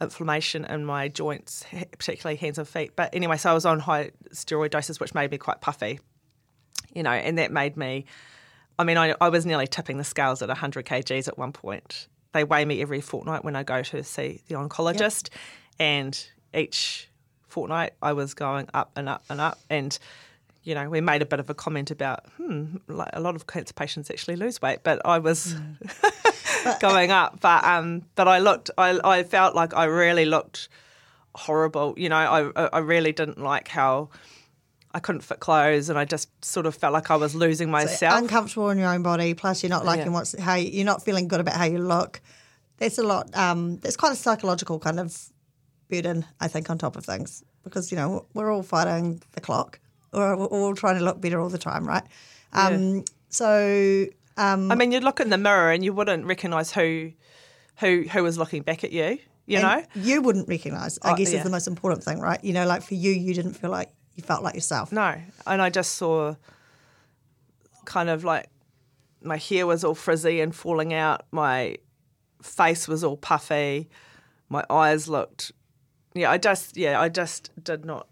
inflammation 0.00 0.64
in 0.64 0.84
my 0.84 1.08
joints, 1.08 1.64
particularly 1.98 2.36
hands 2.36 2.58
and 2.58 2.68
feet. 2.68 2.92
But 2.96 3.14
anyway, 3.14 3.36
so 3.36 3.50
I 3.50 3.54
was 3.54 3.64
on 3.64 3.80
high 3.80 4.10
steroid 4.32 4.70
doses, 4.70 5.00
which 5.00 5.14
made 5.14 5.30
me 5.30 5.38
quite 5.38 5.60
puffy, 5.60 6.00
you 6.96 7.02
know, 7.02 7.10
and 7.10 7.36
that 7.38 7.52
made 7.52 7.76
me. 7.76 8.06
I 8.78 8.84
mean, 8.84 8.96
I, 8.96 9.14
I 9.20 9.28
was 9.28 9.46
nearly 9.46 9.66
tipping 9.66 9.98
the 9.98 10.04
scales 10.04 10.42
at 10.42 10.48
100 10.48 10.84
kgs 10.84 11.28
at 11.28 11.38
one 11.38 11.52
point. 11.52 12.08
They 12.32 12.44
weigh 12.44 12.64
me 12.64 12.82
every 12.82 13.00
fortnight 13.00 13.44
when 13.44 13.54
I 13.54 13.62
go 13.62 13.82
to 13.82 14.02
see 14.02 14.40
the 14.48 14.54
oncologist, 14.54 15.28
and 15.78 16.18
each 16.54 17.08
fortnight 17.48 17.92
I 18.02 18.14
was 18.14 18.34
going 18.34 18.68
up 18.74 18.90
and 18.96 19.08
up 19.08 19.24
and 19.30 19.40
up. 19.40 19.58
And, 19.70 19.98
you 20.62 20.74
know, 20.74 20.88
we 20.88 21.00
made 21.00 21.22
a 21.22 21.26
bit 21.26 21.38
of 21.40 21.48
a 21.48 21.54
comment 21.54 21.90
about, 21.90 22.26
hmm, 22.36 22.76
like 22.88 23.10
a 23.12 23.20
lot 23.20 23.36
of 23.36 23.46
cancer 23.46 23.74
patients 23.74 24.10
actually 24.10 24.36
lose 24.36 24.60
weight, 24.60 24.80
but 24.82 25.00
I 25.04 25.18
was 25.18 25.54
going 26.80 27.10
up. 27.10 27.40
But 27.40 27.64
um, 27.64 28.02
but 28.14 28.26
I 28.28 28.38
looked, 28.38 28.70
I, 28.76 28.98
I 29.04 29.22
felt 29.22 29.54
like 29.54 29.74
I 29.74 29.84
really 29.84 30.24
looked 30.24 30.68
horrible. 31.34 31.94
You 31.96 32.08
know, 32.08 32.16
I 32.16 32.68
I 32.72 32.78
really 32.78 33.12
didn't 33.12 33.38
like 33.38 33.68
how. 33.68 34.10
I 34.96 35.00
couldn't 35.00 35.20
fit 35.20 35.40
clothes, 35.40 35.90
and 35.90 35.98
I 35.98 36.04
just 36.06 36.28
sort 36.44 36.64
of 36.66 36.74
felt 36.74 36.92
like 36.94 37.10
I 37.10 37.16
was 37.16 37.34
losing 37.34 37.70
myself. 37.70 38.18
uncomfortable 38.18 38.70
in 38.70 38.78
your 38.78 38.88
own 38.94 39.02
body. 39.02 39.34
Plus, 39.34 39.62
you're 39.62 39.70
not 39.70 39.84
liking 39.84 40.06
Yeah. 40.06 40.12
what's 40.12 40.32
how 40.38 40.54
you, 40.54 40.70
you're 40.70 40.86
not 40.92 41.04
feeling 41.04 41.28
good 41.28 41.40
about 41.40 41.54
how 41.56 41.64
you 41.66 41.78
look. 41.78 42.20
That's 42.78 42.98
a 42.98 43.02
lot. 43.02 43.24
Um, 43.36 43.76
that's 43.82 43.96
quite 43.96 44.12
a 44.12 44.16
psychological 44.16 44.78
kind 44.78 44.98
of 44.98 45.14
burden, 45.90 46.24
I 46.40 46.48
think, 46.48 46.70
on 46.70 46.78
top 46.78 46.96
of 46.96 47.04
things 47.04 47.44
because 47.62 47.90
you 47.92 47.96
know 47.98 48.26
we're 48.34 48.50
all 48.50 48.62
fighting 48.62 49.20
the 49.32 49.40
clock. 49.40 49.78
We're, 50.12 50.34
we're 50.36 50.46
all 50.46 50.74
trying 50.74 50.98
to 50.98 51.04
look 51.04 51.20
better 51.20 51.38
all 51.40 51.50
the 51.50 51.58
time, 51.58 51.86
right? 51.86 52.04
Um, 52.54 53.04
So 53.28 54.06
um, 54.38 54.70
I 54.72 54.74
mean, 54.76 54.92
you'd 54.92 55.04
look 55.04 55.20
in 55.20 55.28
the 55.30 55.38
mirror 55.38 55.70
and 55.72 55.84
you 55.84 55.92
wouldn't 55.92 56.24
recognise 56.26 56.72
who, 56.72 57.12
who, 57.80 58.04
who 58.10 58.22
was 58.22 58.38
looking 58.38 58.62
back 58.62 58.82
at 58.84 58.92
you. 58.92 59.18
You 59.46 59.60
know, 59.62 59.82
you 59.94 60.22
wouldn't 60.22 60.48
recognise. 60.48 60.98
I 61.02 61.12
Oh, 61.12 61.16
guess 61.16 61.32
yeah. 61.32 61.38
is 61.38 61.44
the 61.44 61.50
most 61.50 61.66
important 61.68 62.02
thing, 62.02 62.18
right? 62.20 62.42
You 62.42 62.52
know, 62.52 62.66
like 62.66 62.82
for 62.82 62.94
you, 62.94 63.12
you 63.12 63.32
didn't 63.34 63.54
feel 63.54 63.70
like 63.70 63.90
you 64.16 64.22
felt 64.24 64.42
like 64.42 64.54
yourself. 64.56 64.90
no. 64.90 65.14
And 65.46 65.62
I 65.62 65.70
just 65.70 65.92
saw, 65.92 66.34
kind 67.84 68.08
of 68.08 68.24
like, 68.24 68.48
my 69.22 69.36
hair 69.36 69.66
was 69.66 69.84
all 69.84 69.94
frizzy 69.94 70.40
and 70.40 70.54
falling 70.54 70.92
out. 70.92 71.22
My 71.32 71.76
face 72.42 72.86
was 72.88 73.02
all 73.04 73.16
puffy. 73.16 73.88
My 74.48 74.64
eyes 74.70 75.08
looked. 75.08 75.52
Yeah, 76.14 76.30
I 76.30 76.38
just 76.38 76.76
yeah, 76.76 77.00
I 77.00 77.08
just 77.08 77.50
did 77.62 77.84
not. 77.84 78.06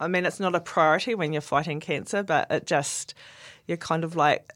I 0.00 0.08
mean, 0.08 0.26
it's 0.26 0.40
not 0.40 0.54
a 0.54 0.60
priority 0.60 1.14
when 1.14 1.32
you're 1.32 1.40
fighting 1.42 1.78
cancer, 1.80 2.22
but 2.22 2.50
it 2.50 2.66
just 2.66 3.14
you're 3.66 3.76
kind 3.76 4.02
of 4.04 4.16
like 4.16 4.52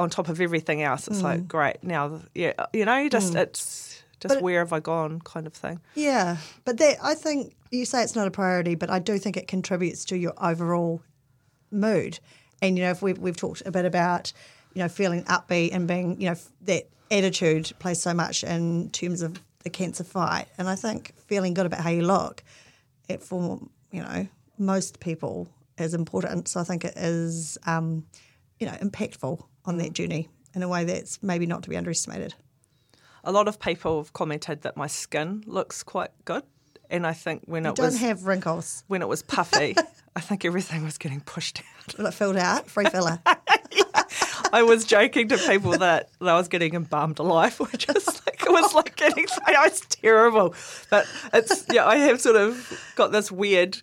on 0.00 0.10
top 0.10 0.28
of 0.28 0.40
everything 0.40 0.82
else. 0.82 1.06
It's 1.08 1.20
Mm. 1.20 1.24
like 1.24 1.48
great 1.48 1.82
now, 1.84 2.20
yeah, 2.34 2.52
you 2.72 2.84
know, 2.84 2.96
you 2.98 3.08
just 3.08 3.34
it's 3.34 4.02
just 4.20 4.40
where 4.40 4.58
have 4.58 4.72
I 4.72 4.80
gone 4.80 5.20
kind 5.20 5.46
of 5.46 5.52
thing. 5.54 5.80
Yeah, 5.94 6.38
but 6.64 6.78
that 6.78 6.98
I 7.02 7.14
think 7.14 7.54
you 7.72 7.86
say 7.86 8.02
it's 8.02 8.14
not 8.14 8.28
a 8.28 8.30
priority, 8.30 8.74
but 8.74 8.90
I 8.90 8.98
do 8.98 9.18
think 9.18 9.36
it 9.36 9.48
contributes 9.48 10.04
to 10.06 10.16
your 10.16 10.34
overall 10.40 11.02
mood. 11.70 12.20
And 12.60 12.78
you 12.78 12.84
know, 12.84 12.90
if 12.90 13.02
we've 13.02 13.18
we've 13.18 13.36
talked 13.36 13.62
a 13.66 13.72
bit 13.72 13.84
about 13.84 14.32
you 14.74 14.82
know 14.82 14.88
feeling 14.88 15.24
upbeat 15.24 15.70
and 15.72 15.88
being 15.88 16.20
you 16.20 16.28
know 16.28 16.36
that 16.62 16.88
attitude 17.10 17.72
plays 17.78 18.00
so 18.00 18.14
much 18.14 18.44
in 18.44 18.90
terms 18.90 19.22
of 19.22 19.40
the 19.64 19.70
cancer 19.70 20.04
fight, 20.04 20.46
and 20.58 20.68
I 20.68 20.76
think 20.76 21.14
feeling 21.26 21.54
good 21.54 21.66
about 21.66 21.80
how 21.80 21.90
you 21.90 22.02
look, 22.02 22.44
it 23.08 23.22
for 23.22 23.58
you 23.90 24.02
know 24.02 24.28
most 24.58 25.00
people 25.00 25.48
is 25.78 25.94
important. 25.94 26.48
So 26.48 26.60
I 26.60 26.64
think 26.64 26.84
it 26.84 26.96
is 26.96 27.58
um, 27.66 28.06
you 28.60 28.66
know 28.66 28.74
impactful 28.74 29.42
on 29.64 29.78
that 29.78 29.94
journey 29.94 30.28
in 30.54 30.62
a 30.62 30.68
way 30.68 30.84
that's 30.84 31.22
maybe 31.22 31.46
not 31.46 31.62
to 31.62 31.70
be 31.70 31.76
underestimated. 31.76 32.34
A 33.24 33.32
lot 33.32 33.48
of 33.48 33.58
people 33.60 33.98
have 33.98 34.12
commented 34.12 34.62
that 34.62 34.76
my 34.76 34.88
skin 34.88 35.44
looks 35.46 35.82
quite 35.82 36.10
good, 36.24 36.42
and 36.92 37.04
I 37.06 37.12
think 37.14 37.42
when 37.46 37.66
it 37.66 37.74
Don't 37.74 37.86
was 37.86 37.98
have 38.00 38.24
wrinkles. 38.26 38.84
when 38.86 39.02
it 39.02 39.08
was 39.08 39.22
puffy, 39.36 39.74
I 40.14 40.20
think 40.20 40.44
everything 40.44 40.84
was 40.84 40.98
getting 40.98 41.20
pushed 41.22 41.60
out. 41.60 41.98
Like 41.98 42.12
filled 42.14 42.36
out, 42.36 42.68
free 42.68 42.84
filler. 42.84 43.18
I 44.54 44.62
was 44.62 44.84
joking 44.84 45.28
to 45.28 45.38
people 45.38 45.72
that, 45.72 46.10
that 46.20 46.28
I 46.28 46.36
was 46.36 46.48
getting 46.48 46.74
embalmed 46.74 47.18
alive, 47.18 47.58
which 47.72 47.88
is 47.88 48.06
like 48.26 48.42
it 48.42 48.50
was 48.52 48.74
like 48.74 48.94
getting 48.96 49.24
it 49.24 49.70
was 49.70 49.80
terrible. 49.88 50.54
But 50.90 51.06
it's 51.32 51.64
yeah, 51.72 51.86
I 51.86 51.96
have 51.96 52.20
sort 52.20 52.36
of 52.36 52.92
got 52.94 53.10
this 53.12 53.32
weird 53.32 53.80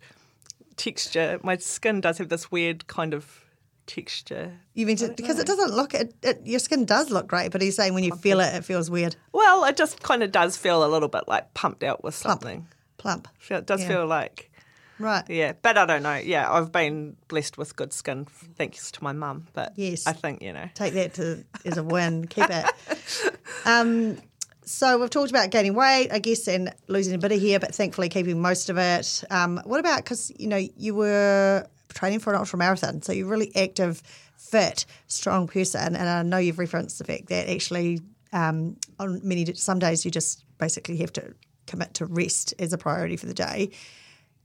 texture. 0.77 1.39
My 1.43 1.57
skin 1.57 2.01
does 2.01 2.19
have 2.19 2.29
this 2.29 2.51
weird 2.51 2.87
kind 2.87 3.13
of 3.13 3.45
texture. 3.87 4.53
You 4.75 4.85
mean 4.85 4.97
to, 4.97 5.09
because 5.09 5.39
it 5.39 5.47
doesn't 5.47 5.71
look 5.73 5.95
it, 5.95 6.13
it, 6.21 6.41
your 6.45 6.59
skin 6.59 6.85
does 6.85 7.09
look 7.09 7.25
great, 7.27 7.51
but 7.51 7.61
he's 7.61 7.75
saying 7.75 7.95
when 7.95 8.03
you 8.03 8.15
feel 8.15 8.39
it, 8.39 8.53
it 8.53 8.63
feels 8.63 8.89
weird, 8.91 9.15
Well, 9.33 9.65
it 9.65 9.75
just 9.75 10.03
kind 10.03 10.21
of 10.21 10.31
does 10.31 10.55
feel 10.55 10.85
a 10.85 10.87
little 10.87 11.09
bit 11.09 11.27
like 11.27 11.53
pumped 11.55 11.83
out 11.83 12.03
with 12.03 12.19
Plump. 12.21 12.41
something. 12.43 12.67
Plump. 12.99 13.27
It 13.49 13.65
does 13.65 13.81
Yeah. 13.81 13.87
feel 13.87 14.05
like 14.05 14.51
Right. 14.99 15.23
yeah, 15.29 15.53
but 15.61 15.77
I 15.77 15.85
don't 15.85 16.03
know. 16.03 16.15
Yeah, 16.15 16.51
I've 16.51 16.71
been 16.71 17.15
blessed 17.29 17.57
with 17.57 17.75
good 17.75 17.93
skin 17.93 18.25
thanks 18.57 18.91
to 18.91 19.03
my 19.03 19.13
mum. 19.13 19.47
But 19.53 19.73
Yes. 19.75 20.05
I 20.05 20.11
think 20.13 20.41
you 20.43 20.53
know. 20.53 20.69
Take 20.75 20.93
that 20.93 21.13
to 21.15 21.43
as 21.65 21.77
a 21.77 21.83
win. 21.83 22.27
Keep 22.27 22.49
it. 22.49 22.65
Um, 23.65 24.17
so 24.63 24.99
we've 24.99 25.09
talked 25.09 25.31
about 25.31 25.49
gaining 25.49 25.73
weight, 25.73 26.09
I 26.11 26.19
guess, 26.19 26.47
and 26.47 26.73
losing 26.87 27.13
a 27.15 27.17
bit 27.17 27.31
of 27.31 27.41
hair, 27.41 27.59
but 27.59 27.73
thankfully 27.75 28.07
keeping 28.07 28.39
most 28.41 28.69
of 28.69 28.77
it. 28.77 29.23
Um, 29.31 29.59
what 29.65 29.79
about 29.79 29.97
because 30.03 30.31
you 30.37 30.47
know 30.47 30.57
you 30.77 30.93
were 30.95 31.65
training 31.93 32.19
for 32.19 32.31
an 32.33 32.39
ultra 32.39 32.57
marathon, 32.59 33.01
so 33.01 33.11
you're 33.11 33.27
really 33.27 33.51
active, 33.55 34.01
fit, 34.37 34.85
strong 35.07 35.47
person, 35.47 35.95
and 35.95 36.07
I 36.07 36.21
know 36.23 36.37
you've 36.37 36.59
referenced 36.59 36.99
the 36.99 37.03
fact 37.03 37.27
that 37.27 37.49
actually 37.49 37.99
um, 38.31 38.77
on 38.99 39.19
many 39.23 39.45
some 39.55 39.79
days 39.79 40.05
you 40.05 40.11
just 40.11 40.43
basically 40.57 40.97
have 40.97 41.11
to 41.13 41.33
commit 41.69 41.93
to 41.95 42.05
rest 42.05 42.53
as 42.59 42.73
a 42.73 42.77
priority 42.77 43.15
for 43.15 43.25
the 43.27 43.33
day. 43.33 43.69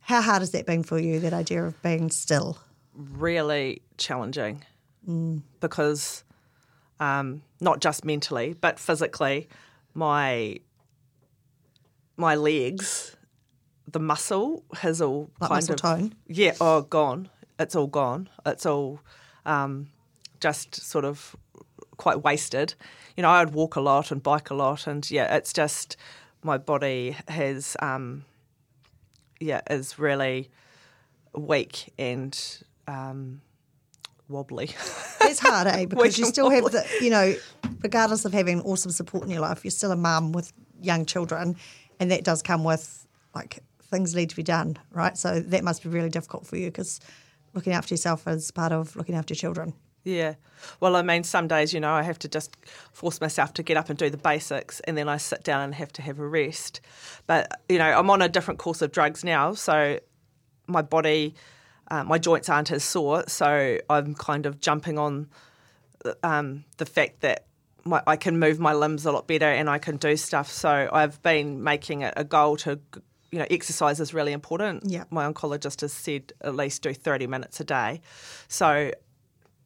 How 0.01 0.21
hard 0.23 0.41
has 0.43 0.51
that 0.53 0.67
been 0.67 0.83
for 0.83 0.99
you? 0.99 1.19
That 1.21 1.33
idea 1.33 1.65
of 1.65 1.81
being 1.83 2.11
still. 2.11 2.59
really 2.95 3.83
challenging 3.99 4.65
because 5.61 6.25
um, 7.01 7.43
not 7.61 7.81
just 7.81 8.05
mentally 8.05 8.55
but 8.61 8.79
physically 8.79 9.49
my 9.95 10.57
my 12.17 12.35
legs 12.37 13.17
the 13.91 13.99
muscle 14.01 14.65
has 14.75 15.01
all 15.03 15.31
Like 15.41 15.51
kind 15.51 15.59
muscle 15.59 15.75
of 15.75 15.81
tone? 15.81 16.15
yeah 16.27 16.55
oh 16.61 16.83
gone 16.83 17.29
it's 17.59 17.75
all 17.77 17.87
gone 17.89 18.29
it's 18.47 18.65
all 18.65 19.01
um, 19.45 19.89
just 20.41 20.75
sort 20.77 21.05
of 21.05 21.37
quite 21.97 22.23
wasted 22.23 22.75
you 23.17 23.23
know 23.23 23.31
i'd 23.31 23.53
walk 23.53 23.77
a 23.77 23.81
lot 23.81 24.11
and 24.11 24.23
bike 24.23 24.51
a 24.51 24.55
lot 24.55 24.87
and 24.87 25.11
yeah 25.11 25.35
it's 25.37 25.53
just 25.53 25.97
my 26.45 26.59
body 26.59 27.17
has 27.27 27.77
um, 27.81 28.25
yeah 29.41 29.63
is 29.69 29.99
really 29.99 30.51
weak 31.35 31.93
and 31.99 32.63
um, 32.87 33.41
wobbly. 34.29 34.71
It's 35.23 35.41
hard, 35.41 35.67
eh? 35.67 35.87
Because 35.89 36.19
you 36.19 36.27
still 36.27 36.51
have 36.51 36.65
the, 36.65 36.87
you 37.01 37.11
know, 37.11 37.35
regardless 37.83 38.25
of 38.25 38.33
having 38.33 38.61
awesome 38.63 38.93
support 38.93 39.25
in 39.25 39.31
your 39.31 39.41
life, 39.41 39.65
you're 39.65 39.71
still 39.71 39.91
a 39.91 39.97
mum 39.97 40.33
with 40.33 40.53
young 40.81 41.07
children, 41.07 41.57
and 41.99 42.11
that 42.11 42.25
does 42.25 42.43
come 42.43 42.63
with 42.63 43.07
like 43.35 43.61
things 43.83 44.15
need 44.15 44.31
to 44.31 44.37
be 44.37 44.43
done, 44.43 44.77
right? 44.93 45.17
So 45.17 45.41
that 45.41 45.65
must 45.65 45.83
be 45.83 45.89
really 45.89 46.11
difficult 46.11 46.47
for 46.47 46.57
you 46.57 46.67
because 46.67 47.01
looking 47.55 47.73
after 47.73 47.95
yourself 47.95 48.27
is 48.29 48.51
part 48.51 48.73
of 48.73 48.95
looking 48.97 49.15
after 49.15 49.35
children. 49.35 49.75
Yeah. 50.05 50.35
Well, 50.81 50.97
I 50.97 51.03
mean, 51.03 51.25
some 51.25 51.49
days, 51.49 51.75
you 51.75 51.81
know, 51.81 51.93
I 51.93 52.03
have 52.03 52.19
to 52.21 52.29
just 52.29 52.57
force 52.93 53.21
myself 53.21 53.53
to 53.55 53.63
get 53.63 53.77
up 53.77 53.91
and 53.91 53.99
do 53.99 54.11
the 54.11 54.17
basics, 54.17 54.81
and 54.81 54.97
then 54.97 55.09
I 55.09 55.17
sit 55.17 55.43
down 55.43 55.63
and 55.63 55.75
have 55.75 55.93
to 55.95 56.03
have 56.03 56.19
a 56.19 56.27
rest. 56.27 56.81
But, 57.27 57.61
you 57.69 57.79
know, 57.79 57.91
I'm 57.91 58.09
on 58.11 58.23
a 58.23 58.29
different 58.29 58.59
course 58.59 58.83
of 58.83 58.93
drugs 58.93 59.25
now, 59.25 59.55
so 59.55 59.99
my 60.67 60.83
body, 60.83 61.35
uh, 61.91 62.05
my 62.05 62.19
joints 62.19 62.49
aren't 62.49 62.71
as 62.71 62.85
sore, 62.85 63.25
so 63.29 63.79
I'm 63.91 64.15
kind 64.15 64.47
of 64.47 64.61
jumping 64.61 64.99
on 64.99 65.29
um, 66.23 66.65
the 66.77 66.87
fact 66.87 67.21
that 67.21 67.47
my, 67.85 68.03
I 68.07 68.17
can 68.17 68.39
move 68.39 68.59
my 68.59 68.73
limbs 68.73 69.07
a 69.07 69.13
lot 69.13 69.27
better 69.27 69.47
and 69.47 69.69
I 69.69 69.79
can 69.79 69.97
do 69.97 70.17
stuff. 70.17 70.51
So 70.51 70.89
I've 70.93 71.23
been 71.23 71.63
making 71.63 72.03
it 72.03 72.15
a 72.17 72.25
goal 72.25 72.57
to, 72.59 72.81
you 73.31 73.39
know, 73.39 73.47
exercise 73.51 74.01
is 74.01 74.15
really 74.15 74.33
important. 74.33 74.85
Yeah. 74.87 75.05
My 75.11 75.31
oncologist 75.31 75.83
has 75.83 75.93
said 75.93 76.33
at 76.41 76.55
least 76.55 76.83
do 76.83 76.95
30 76.95 77.27
minutes 77.27 77.61
a 77.61 77.65
day. 77.65 78.01
So 78.49 78.93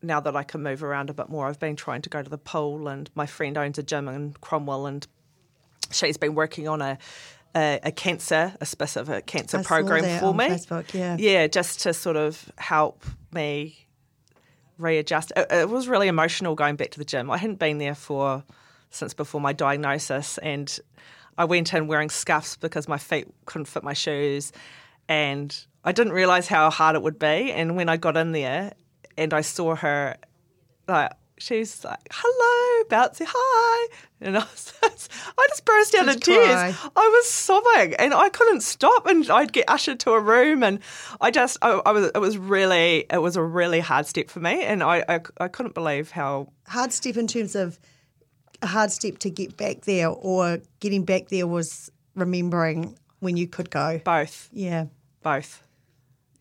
now 0.02 0.20
that 0.20 0.37
I 0.37 0.42
can 0.42 0.62
move 0.62 0.82
around 0.82 1.11
a 1.11 1.14
bit 1.14 1.28
more, 1.28 1.46
I've 1.46 1.58
been 1.58 1.76
trying 1.76 2.02
to 2.02 2.08
go 2.08 2.22
to 2.22 2.30
the 2.30 2.38
pool 2.38 2.88
and 2.88 3.11
my 3.14 3.26
friend 3.26 3.58
owns 3.58 3.78
a 3.78 3.82
gym 3.82 4.08
in 4.08 4.34
Cromwell 4.40 4.87
and 4.87 5.06
she's 5.90 6.16
been 6.16 6.34
working 6.34 6.68
on 6.68 6.80
a, 6.82 6.98
a, 7.54 7.80
a 7.84 7.92
cancer, 7.92 8.54
a 8.61 8.66
specific 8.66 9.26
cancer 9.26 9.58
I 9.58 9.62
program 9.62 10.20
for 10.20 10.34
me. 10.34 10.48
Facebook, 10.48 10.94
yeah. 10.94 11.16
Yeah, 11.18 11.46
just 11.46 11.80
to 11.80 11.92
sort 11.94 12.16
of 12.16 12.50
help 12.58 13.04
me 13.32 13.87
readjust. 14.78 15.32
It, 15.37 15.46
it 15.50 15.68
was 15.68 15.88
really 15.88 16.08
emotional 16.08 16.54
going 16.54 16.76
back 16.76 16.90
to 16.92 16.98
the 16.98 17.04
gym. 17.04 17.30
I 17.30 17.38
hadn't 17.38 17.58
been 17.58 17.78
there 17.78 17.94
for 17.94 18.44
since 18.90 19.12
before 19.12 19.40
my 19.40 19.52
diagnosis, 19.52 20.38
and 20.38 20.78
I 21.37 21.44
went 21.44 21.74
in 21.74 21.88
wearing 21.88 22.08
scuffs 22.08 22.56
because 22.56 22.88
my 22.88 22.96
feet 22.96 23.28
couldn't 23.44 23.66
fit 23.66 23.82
my 23.82 23.92
shoes, 23.92 24.52
and 25.08 25.54
I 25.84 25.92
didn't 25.92 26.12
realize 26.12 26.48
how 26.48 26.70
hard 26.70 26.96
it 26.96 27.02
would 27.02 27.18
be. 27.18 27.52
And 27.52 27.76
when 27.76 27.88
I 27.88 27.96
got 27.96 28.16
in 28.16 28.32
there, 28.32 28.72
and 29.18 29.35
I 29.35 29.42
saw 29.42 29.74
her, 29.76 30.16
like 30.87 31.12
she's 31.38 31.85
like, 31.85 31.98
"Hello, 32.11 32.85
Bouncy, 32.88 33.24
hi," 33.28 33.88
and 34.20 34.37
I, 34.37 34.40
was, 34.40 34.72
I 34.83 35.46
just 35.48 35.64
burst 35.64 35.94
out 35.94 36.09
in 36.09 36.18
tears. 36.20 36.46
cry? 36.46 36.74
I 36.96 37.09
was 37.09 37.28
sobbing, 37.31 37.94
and 37.94 38.14
I 38.14 38.28
couldn't 38.31 38.62
stop. 38.62 39.07
And 39.07 39.28
I'd 39.31 39.52
get 39.52 39.64
ushered 39.68 40.00
to 40.00 40.12
a 40.12 40.20
room, 40.20 40.62
and 40.62 40.81
I 41.20 41.31
just, 41.31 41.59
I, 41.62 41.81
I 41.85 41.92
was, 41.92 42.11
it 42.14 42.18
was 42.18 42.38
really, 42.38 43.04
it 43.12 43.20
was 43.22 43.37
a 43.37 43.42
really 43.42 43.81
hard 43.81 44.07
step 44.07 44.31
for 44.31 44.40
me, 44.40 44.62
and 44.64 44.83
I, 44.83 45.04
I, 45.09 45.20
I 45.38 45.48
couldn't 45.48 45.74
believe 45.74 46.11
how 46.11 46.48
Hard 46.66 46.92
step 46.92 47.16
in 47.16 47.26
terms 47.26 47.54
of 47.54 47.78
a 48.62 48.66
hard 48.66 48.90
step 48.90 49.18
to 49.18 49.31
get 49.31 49.57
back 49.57 49.83
there, 49.83 50.09
or 50.09 50.59
getting 50.81 51.04
back 51.04 51.28
there 51.28 51.46
was 51.46 51.90
remembering 52.14 52.98
when 53.20 53.37
you 53.37 53.46
could 53.48 53.70
go. 53.70 54.00
both, 54.04 54.48
Yeah. 54.52 54.87
both, 55.22 55.62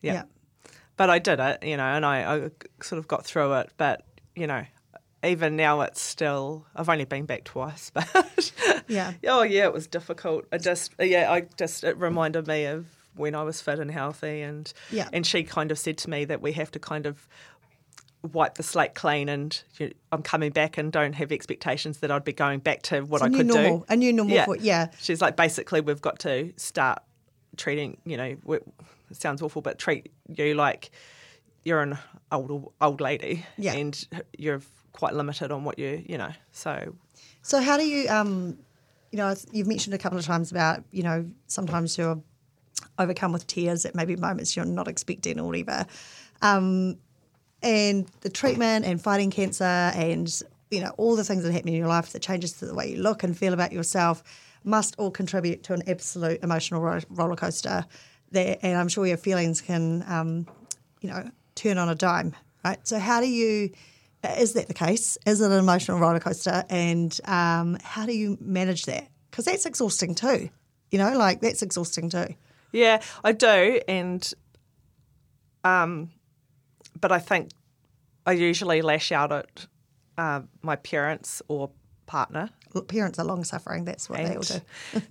yeah. 0.02 0.12
Yeah. 0.12 0.22
But 0.98 1.08
I 1.08 1.18
did 1.18 1.40
it, 1.40 1.62
you 1.62 1.78
know, 1.78 1.84
and 1.84 2.04
I, 2.04 2.34
I 2.34 2.50
sort 2.82 2.98
of 2.98 3.08
got 3.08 3.24
through 3.24 3.54
it. 3.54 3.70
But 3.78 4.04
you 4.36 4.46
know, 4.46 4.64
even 5.24 5.56
now, 5.56 5.80
it's 5.80 6.00
still. 6.02 6.66
I've 6.76 6.88
only 6.90 7.06
been 7.06 7.24
back 7.24 7.44
twice, 7.44 7.90
but 7.94 8.52
Yeah. 8.88 9.14
oh 9.26 9.42
yeah, 9.42 9.64
it 9.64 9.72
was 9.72 9.86
difficult. 9.86 10.44
I 10.52 10.58
just, 10.58 10.92
yeah, 11.00 11.32
I 11.32 11.46
just 11.56 11.82
it 11.84 11.96
reminded 11.96 12.46
me 12.46 12.66
of 12.66 12.84
when 13.16 13.34
I 13.34 13.42
was 13.42 13.60
fit 13.60 13.78
and 13.78 13.90
healthy, 13.90 14.42
and 14.42 14.70
Yeah. 14.90 15.08
and 15.12 15.26
she 15.26 15.42
kind 15.44 15.70
of 15.70 15.78
said 15.78 15.96
to 15.98 16.10
me 16.10 16.24
that 16.26 16.42
we 16.42 16.52
have 16.52 16.70
to 16.72 16.78
kind 16.78 17.06
of 17.06 17.26
wipe 18.32 18.54
the 18.56 18.62
slate 18.64 18.94
clean, 18.94 19.28
and 19.28 19.62
you 19.78 19.92
I'm 20.12 20.22
coming 20.22 20.50
back 20.50 20.78
and 20.78 20.90
don't 20.92 21.14
have 21.14 21.30
expectations 21.32 21.98
that 21.98 22.10
I'd 22.10 22.24
be 22.24 22.32
going 22.32 22.58
back 22.60 22.82
to 22.82 23.00
what 23.02 23.18
It's 23.18 23.22
a 23.22 23.26
I 23.26 23.28
new 23.28 23.36
could 23.38 23.46
normal. 23.46 23.78
do. 23.78 23.84
A 23.88 23.96
new 23.96 24.12
normal. 24.12 24.44
For, 24.44 24.56
yeah. 24.56 24.88
She's 25.00 25.20
like, 25.20 25.36
basically, 25.36 25.80
we've 25.80 26.00
got 26.02 26.18
to 26.20 26.52
start 26.56 27.02
treating, 27.58 27.98
you 28.04 28.16
know, 28.16 28.36
it 28.48 28.62
sounds 29.12 29.42
awful, 29.42 29.60
but 29.62 29.78
treat 29.78 30.10
you 30.34 30.54
like 30.54 30.90
you're 31.64 31.82
an 31.82 31.98
old 32.32 32.72
old 32.80 33.00
lady, 33.00 33.44
Yeah. 33.58 33.74
and 33.74 34.06
you're 34.38 34.62
quite 34.92 35.14
limited 35.14 35.50
on 35.52 35.64
what 35.64 35.78
you, 35.78 36.02
you 36.06 36.16
know. 36.16 36.32
So 36.52 36.94
So 37.42 37.60
how 37.60 37.76
do 37.76 37.86
you, 37.86 38.08
um, 38.08 38.58
you 39.12 39.18
know, 39.18 39.34
you've 39.52 39.66
mentioned 39.66 39.94
a 39.94 39.98
couple 39.98 40.18
of 40.18 40.24
times 40.24 40.50
about, 40.50 40.82
you 40.92 41.02
know, 41.02 41.26
sometimes 41.46 41.98
you're 41.98 42.20
overcome 42.98 43.32
with 43.32 43.46
tears 43.46 43.84
at 43.84 43.94
maybe 43.94 44.16
moments 44.16 44.56
you're 44.56 44.64
not 44.64 44.88
expecting 44.88 45.38
or 45.40 45.46
whatever. 45.46 45.86
Um, 46.42 46.98
and 47.62 48.06
the 48.20 48.30
treatment 48.30 48.84
and 48.84 49.02
fighting 49.02 49.30
cancer 49.30 49.64
and, 49.64 50.42
you 50.70 50.80
know, 50.80 50.90
all 50.96 51.16
the 51.16 51.24
things 51.24 51.42
that 51.42 51.52
happen 51.52 51.68
in 51.68 51.74
your 51.74 51.88
life 51.88 52.12
that 52.12 52.22
changes 52.22 52.54
the 52.54 52.74
way 52.74 52.90
you 52.92 53.02
look 53.02 53.22
and 53.24 53.36
feel 53.36 53.52
about 53.52 53.72
yourself 53.72 54.22
must 54.64 54.94
all 54.98 55.10
contribute 55.10 55.62
to 55.64 55.72
an 55.72 55.82
absolute 55.88 56.42
emotional 56.42 56.80
ro- 56.80 57.00
roller 57.08 57.36
coaster. 57.36 57.84
There, 58.30 58.58
and 58.62 58.76
I'm 58.76 58.88
sure 58.88 59.06
your 59.06 59.16
feelings 59.16 59.60
can, 59.60 60.04
um, 60.06 60.46
you 61.00 61.08
know, 61.10 61.30
turn 61.54 61.78
on 61.78 61.88
a 61.88 61.94
dime, 61.94 62.34
right? 62.64 62.78
So 62.86 62.98
how 62.98 63.20
do 63.20 63.28
you, 63.28 63.70
is 64.36 64.52
that 64.52 64.68
the 64.68 64.74
case? 64.74 65.16
Is 65.26 65.40
it 65.40 65.50
an 65.50 65.58
emotional 65.58 65.98
roller 65.98 66.20
coaster? 66.20 66.64
And 66.68 67.18
um, 67.24 67.78
how 67.82 68.04
do 68.04 68.14
you 68.14 68.36
manage 68.40 68.84
that? 68.84 69.08
Because 69.30 69.46
that's 69.46 69.64
exhausting 69.64 70.14
too. 70.14 70.50
You 70.90 70.98
know, 70.98 71.16
like 71.16 71.40
that's 71.40 71.62
exhausting 71.62 72.10
too. 72.10 72.34
yeah, 72.72 73.02
I 73.24 73.32
do, 73.32 73.80
and 73.88 74.32
um, 75.64 76.10
but 77.00 77.12
I 77.12 77.18
think 77.18 77.50
I 78.26 78.32
usually 78.32 78.82
lash 78.82 79.12
out 79.12 79.32
at 79.32 79.66
uh, 80.16 80.40
my 80.62 80.76
parents 80.76 81.42
or 81.48 81.70
partner 82.08 82.50
Parents 82.86 83.18
are 83.18 83.24
long 83.24 83.44
suffering. 83.44 83.84
That's 83.84 84.08
what 84.10 84.18
they 84.18 84.36
all 84.36 84.42
do. 84.42 84.60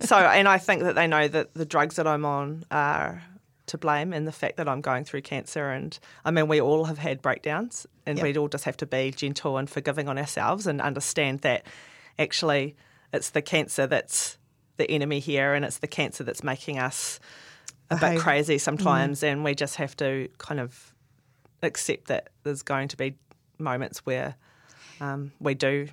So, 0.00 0.16
and 0.16 0.48
I 0.48 0.58
think 0.58 0.82
that 0.84 0.94
they 0.94 1.06
know 1.06 1.28
that 1.28 1.54
the 1.54 1.66
drugs 1.66 1.96
that 1.96 2.06
I'm 2.06 2.24
on 2.24 2.64
are 2.70 3.22
to 3.66 3.76
blame 3.78 4.12
and 4.14 4.26
the 4.26 4.32
fact 4.32 4.56
that 4.56 4.68
I'm 4.68 4.80
going 4.80 5.04
through 5.04 5.22
cancer. 5.22 5.68
And 5.70 5.98
I 6.24 6.30
mean, 6.30 6.48
we 6.48 6.60
all 6.60 6.84
have 6.84 6.98
had 6.98 7.20
breakdowns 7.20 7.86
and 8.06 8.16
Yep. 8.16 8.24
we'd 8.24 8.36
all 8.38 8.48
just 8.48 8.64
have 8.64 8.76
to 8.78 8.86
be 8.86 9.10
gentle 9.10 9.58
and 9.58 9.68
forgiving 9.68 10.08
on 10.08 10.16
ourselves 10.18 10.66
and 10.66 10.80
understand 10.80 11.40
that 11.40 11.66
actually 12.18 12.76
it's 13.12 13.30
the 13.30 13.42
cancer 13.42 13.86
that's 13.86 14.38
the 14.78 14.90
enemy 14.90 15.18
here 15.18 15.52
and 15.52 15.64
it's 15.64 15.78
the 15.78 15.88
cancer 15.88 16.24
that's 16.24 16.42
making 16.42 16.78
us 16.78 17.20
a 17.90 17.96
Behave. 17.96 18.14
bit 18.14 18.22
crazy 18.22 18.58
sometimes. 18.58 19.22
And 19.22 19.44
we 19.44 19.54
just 19.54 19.76
have 19.76 19.94
to 19.98 20.28
kind 20.38 20.60
of 20.60 20.94
accept 21.62 22.06
that 22.06 22.30
there's 22.44 22.62
going 22.62 22.88
to 22.88 22.96
be 22.96 23.16
moments 23.58 24.06
where 24.06 24.36
um, 25.00 25.32
we 25.40 25.54
do 25.54 25.88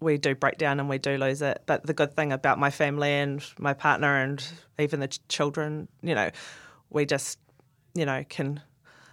we 0.00 0.18
do 0.18 0.34
break 0.34 0.58
down 0.58 0.80
and 0.80 0.88
we 0.88 0.98
do 0.98 1.16
lose 1.16 1.42
it. 1.42 1.62
But 1.66 1.86
the 1.86 1.94
good 1.94 2.14
thing 2.14 2.32
about 2.32 2.58
my 2.58 2.70
family 2.70 3.10
and 3.10 3.44
my 3.58 3.74
partner 3.74 4.16
and 4.16 4.44
even 4.78 5.00
the 5.00 5.08
ch- 5.08 5.20
children, 5.28 5.88
you 6.02 6.14
know, 6.14 6.30
we 6.90 7.06
just 7.06 7.38
you 7.94 8.04
know 8.06 8.24
can 8.28 8.60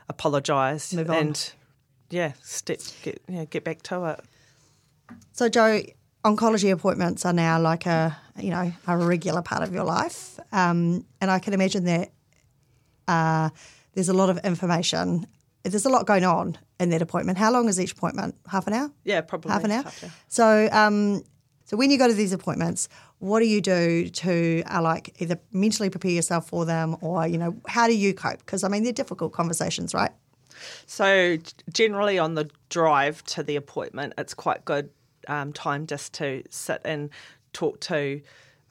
apologise 0.09 0.91
and 1.17 1.53
yeah, 2.09 2.33
step 2.41 2.79
get 3.03 3.21
yeah, 3.27 3.45
get 3.45 3.63
back 3.63 3.81
to 3.83 4.05
it. 4.05 4.19
So, 5.31 5.49
Jo, 5.49 5.81
oncology 6.23 6.71
appointments 6.71 7.25
are 7.25 7.33
now 7.33 7.59
like 7.59 7.85
a 7.85 8.15
you 8.37 8.51
know 8.51 8.71
a 8.87 8.97
regular 8.97 9.41
part 9.41 9.63
of 9.63 9.73
your 9.73 9.83
life, 9.83 10.39
um, 10.51 11.05
and 11.21 11.31
I 11.31 11.39
can 11.39 11.53
imagine 11.53 11.85
that 11.85 12.11
uh, 13.07 13.49
there's 13.93 14.09
a 14.09 14.13
lot 14.13 14.29
of 14.29 14.37
information. 14.39 15.27
There's 15.65 15.85
a 15.85 15.89
lot 15.89 16.05
going 16.05 16.23
on 16.23 16.57
in 16.79 16.89
that 16.89 17.01
appointment. 17.01 17.37
How 17.37 17.51
long 17.51 17.67
is 17.67 17.79
each 17.79 17.93
appointment? 17.93 18.35
Half 18.47 18.67
an 18.67 18.73
hour. 18.73 18.91
Yeah, 19.03 19.21
probably 19.21 19.51
half 19.51 19.63
an 19.63 19.71
hour. 19.71 19.83
half 19.83 20.03
hour. 20.03 20.11
So, 20.27 20.69
um, 20.71 21.23
so 21.65 21.75
when 21.75 21.89
you 21.89 21.97
go 21.97 22.07
to 22.07 22.13
these 22.13 22.31
appointments, 22.31 22.87
what 23.19 23.39
do 23.39 23.47
you 23.47 23.61
do 23.61 24.07
to 24.07 24.63
uh, 24.63 24.81
like 24.81 25.15
either 25.19 25.39
mentally 25.51 25.89
prepare 25.89 26.11
yourself 26.11 26.47
for 26.47 26.65
them, 26.65 26.95
or 27.01 27.25
you 27.27 27.37
know, 27.37 27.55
how 27.67 27.87
do 27.87 27.95
you 27.95 28.13
cope? 28.13 28.39
Because 28.39 28.63
I 28.63 28.67
mean, 28.67 28.83
they're 28.83 28.93
difficult 28.93 29.33
conversations, 29.33 29.93
right? 29.93 30.11
So 30.85 31.37
generally 31.71 32.19
on 32.19 32.35
the 32.35 32.49
drive 32.69 33.23
to 33.25 33.43
the 33.43 33.55
appointment, 33.55 34.13
it's 34.17 34.33
quite 34.33 34.63
good 34.65 34.89
um, 35.27 35.53
time 35.53 35.87
just 35.87 36.13
to 36.15 36.43
sit 36.49 36.81
and 36.85 37.09
talk 37.53 37.79
to 37.81 38.21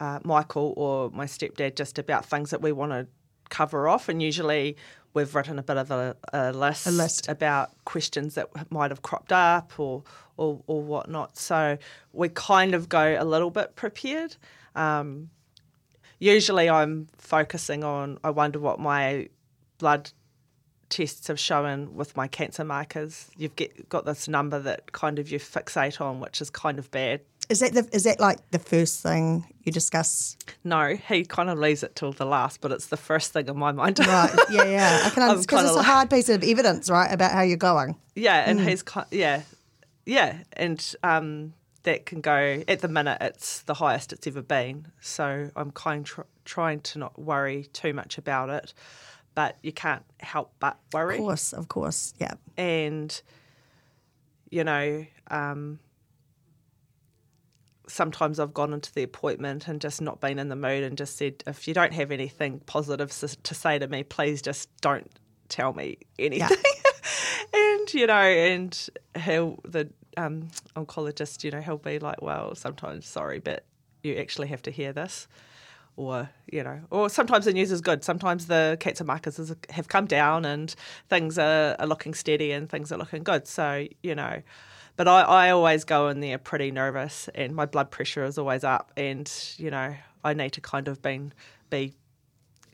uh, 0.00 0.20
Michael 0.24 0.74
or 0.76 1.10
my 1.10 1.26
stepdad 1.26 1.76
just 1.76 1.98
about 1.98 2.26
things 2.26 2.50
that 2.50 2.62
we 2.62 2.72
want 2.72 2.92
to 2.92 3.06
cover 3.48 3.88
off. 3.88 4.08
And 4.08 4.22
usually 4.22 4.76
we've 5.14 5.34
written 5.34 5.58
a 5.58 5.62
bit 5.62 5.76
of 5.76 5.90
a, 5.90 6.16
a 6.32 6.52
list, 6.52 6.86
A 6.86 6.90
list. 6.90 7.28
about 7.28 7.70
questions 7.84 8.34
that 8.34 8.48
might 8.70 8.90
have 8.90 9.02
cropped 9.02 9.32
up 9.32 9.78
or, 9.78 10.02
or 10.36 10.60
or 10.66 10.82
whatnot. 10.82 11.38
So 11.38 11.78
we 12.12 12.28
kind 12.28 12.74
of 12.74 12.88
go 12.88 13.16
a 13.18 13.24
little 13.24 13.50
bit 13.50 13.76
prepared. 13.76 14.36
Um, 14.74 15.30
usually 16.18 16.68
I'm 16.68 17.08
focusing 17.16 17.84
on. 17.84 18.18
I 18.22 18.30
wonder 18.30 18.58
what 18.58 18.78
my 18.78 19.28
blood 19.78 20.10
tests 20.88 21.26
have 21.28 21.40
shown 21.40 21.94
with 21.94 22.16
my 22.16 22.28
cancer 22.28 22.64
markers. 22.64 23.30
You've 23.36 23.56
get, 23.56 23.88
got 23.88 24.04
this 24.04 24.28
number 24.28 24.58
that 24.60 24.92
kind 24.92 25.18
of 25.18 25.30
you 25.30 25.38
fixate 25.38 26.00
on, 26.00 26.20
which 26.20 26.40
is 26.40 26.50
kind 26.50 26.78
of 26.78 26.90
bad. 26.90 27.20
Is 27.50 27.60
that 27.60 27.72
the, 27.74 27.86
is 27.92 28.04
that 28.04 28.20
like 28.20 28.38
the 28.52 28.58
first 28.58 29.02
thing 29.02 29.44
you 29.64 29.70
discuss? 29.72 30.36
No, 30.64 30.96
he 30.96 31.24
kind 31.24 31.50
of 31.50 31.58
leaves 31.58 31.82
it 31.82 31.94
till 31.94 32.12
the 32.12 32.24
last, 32.24 32.60
but 32.62 32.72
it's 32.72 32.86
the 32.86 32.96
first 32.96 33.32
thing 33.34 33.48
in 33.48 33.58
my 33.58 33.70
mind. 33.72 33.98
Right? 33.98 34.34
Yeah, 34.50 34.64
yeah. 34.64 35.00
I 35.04 35.10
can 35.10 35.22
understand 35.28 35.46
because 35.46 35.64
it's 35.64 35.72
a 35.72 35.76
like- 35.76 35.86
hard 35.86 36.10
piece 36.10 36.28
of 36.30 36.42
evidence, 36.42 36.88
right, 36.88 37.12
about 37.12 37.32
how 37.32 37.42
you're 37.42 37.56
going. 37.58 37.96
yeah, 38.14 38.44
Mm. 38.44 38.48
and 38.48 38.60
he's 38.60 38.82
yeah, 39.10 39.42
yeah, 40.06 40.38
and 40.54 40.94
um, 41.02 41.52
that 41.82 42.06
can 42.06 42.22
go 42.22 42.62
at 42.66 42.80
the 42.80 42.88
minute. 42.88 43.18
It's 43.20 43.60
the 43.62 43.74
highest 43.74 44.12
it's 44.14 44.26
ever 44.26 44.40
been, 44.42 44.86
so 45.02 45.50
I'm 45.54 45.70
kind 45.70 46.06
tr- 46.06 46.22
trying 46.46 46.80
to 46.80 46.98
not 46.98 47.18
worry 47.18 47.64
too 47.74 47.92
much 47.92 48.16
about 48.16 48.48
it, 48.48 48.72
but 49.34 49.56
you 49.62 49.72
can't 49.72 50.04
help 50.20 50.52
but 50.60 50.78
worry. 50.94 51.16
Of 51.16 51.20
course, 51.20 51.52
of 51.52 51.68
course. 51.68 52.14
Yeah. 52.18 52.34
and 52.56 53.20
you 54.50 54.64
know 54.64 55.04
um, 55.28 55.78
sometimes 57.86 58.38
i've 58.38 58.54
gone 58.54 58.72
into 58.72 58.92
the 58.94 59.02
appointment 59.02 59.68
and 59.68 59.80
just 59.80 60.00
not 60.00 60.20
been 60.20 60.38
in 60.38 60.48
the 60.48 60.56
mood 60.56 60.82
and 60.82 60.96
just 60.96 61.16
said 61.16 61.42
if 61.46 61.68
you 61.68 61.74
don't 61.74 61.92
have 61.92 62.10
anything 62.10 62.60
positive 62.66 63.10
to 63.42 63.54
say 63.54 63.78
to 63.78 63.86
me 63.86 64.02
please 64.02 64.40
just 64.40 64.68
don't 64.80 65.10
tell 65.48 65.72
me 65.72 65.98
anything 66.18 66.56
and 67.54 67.94
you 67.94 68.06
know 68.06 68.14
and 68.14 68.88
he'll 69.22 69.58
the 69.64 69.88
um, 70.16 70.48
oncologist 70.76 71.44
you 71.44 71.50
know 71.50 71.60
he'll 71.60 71.76
be 71.76 71.98
like 71.98 72.22
well 72.22 72.54
sometimes 72.54 73.06
sorry 73.06 73.40
but 73.40 73.64
you 74.02 74.16
actually 74.16 74.48
have 74.48 74.62
to 74.62 74.70
hear 74.70 74.92
this 74.92 75.26
or 75.96 76.28
you 76.50 76.62
know, 76.62 76.80
or 76.90 77.08
sometimes 77.08 77.44
the 77.44 77.52
news 77.52 77.70
is 77.70 77.80
good. 77.80 78.04
Sometimes 78.04 78.46
the 78.46 78.76
cancer 78.80 79.04
markers 79.04 79.54
have 79.70 79.88
come 79.88 80.06
down 80.06 80.44
and 80.44 80.74
things 81.08 81.38
are, 81.38 81.76
are 81.78 81.86
looking 81.86 82.14
steady 82.14 82.52
and 82.52 82.68
things 82.68 82.90
are 82.90 82.98
looking 82.98 83.22
good. 83.22 83.46
So 83.46 83.86
you 84.02 84.14
know, 84.14 84.42
but 84.96 85.08
I, 85.08 85.22
I 85.22 85.50
always 85.50 85.84
go 85.84 86.08
in 86.08 86.20
there 86.20 86.38
pretty 86.38 86.70
nervous 86.70 87.28
and 87.34 87.54
my 87.54 87.66
blood 87.66 87.90
pressure 87.90 88.24
is 88.24 88.38
always 88.38 88.64
up 88.64 88.92
and 88.96 89.30
you 89.56 89.70
know 89.70 89.94
I 90.24 90.34
need 90.34 90.50
to 90.52 90.60
kind 90.60 90.88
of 90.88 91.02
be 91.02 91.30
be 91.70 91.94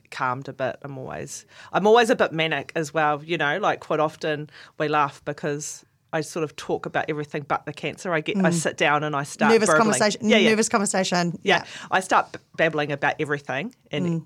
calmed 0.09 0.47
a 0.49 0.53
bit. 0.53 0.77
I'm 0.83 0.97
always 0.97 1.45
I'm 1.73 1.87
always 1.87 2.09
a 2.09 2.15
bit 2.15 2.31
manic 2.33 2.71
as 2.75 2.93
well. 2.93 3.23
You 3.23 3.37
know, 3.37 3.57
like 3.59 3.79
quite 3.79 3.99
often 3.99 4.49
we 4.77 4.87
laugh 4.87 5.21
because 5.25 5.85
I 6.13 6.19
sort 6.21 6.43
of 6.43 6.55
talk 6.57 6.85
about 6.85 7.05
everything 7.09 7.45
but 7.47 7.65
the 7.65 7.71
cancer. 7.71 8.13
I 8.13 8.19
get 8.19 8.35
I 8.37 8.49
sit 8.49 8.75
down 8.77 9.03
and 9.05 9.15
I 9.15 9.23
start 9.23 9.49
Mm. 9.49 9.53
nervous 9.55 9.69
burbling. 9.69 9.83
conversation. 9.93 10.29
Yeah, 10.29 10.37
yeah. 10.37 10.49
Nervous 10.49 10.67
conversation. 10.69 11.39
yeah. 11.43 11.63
I 11.89 12.01
start 12.01 12.35
babbling 12.57 12.91
about 12.91 13.15
everything, 13.19 13.73
and 13.91 14.05
Mm. 14.05 14.25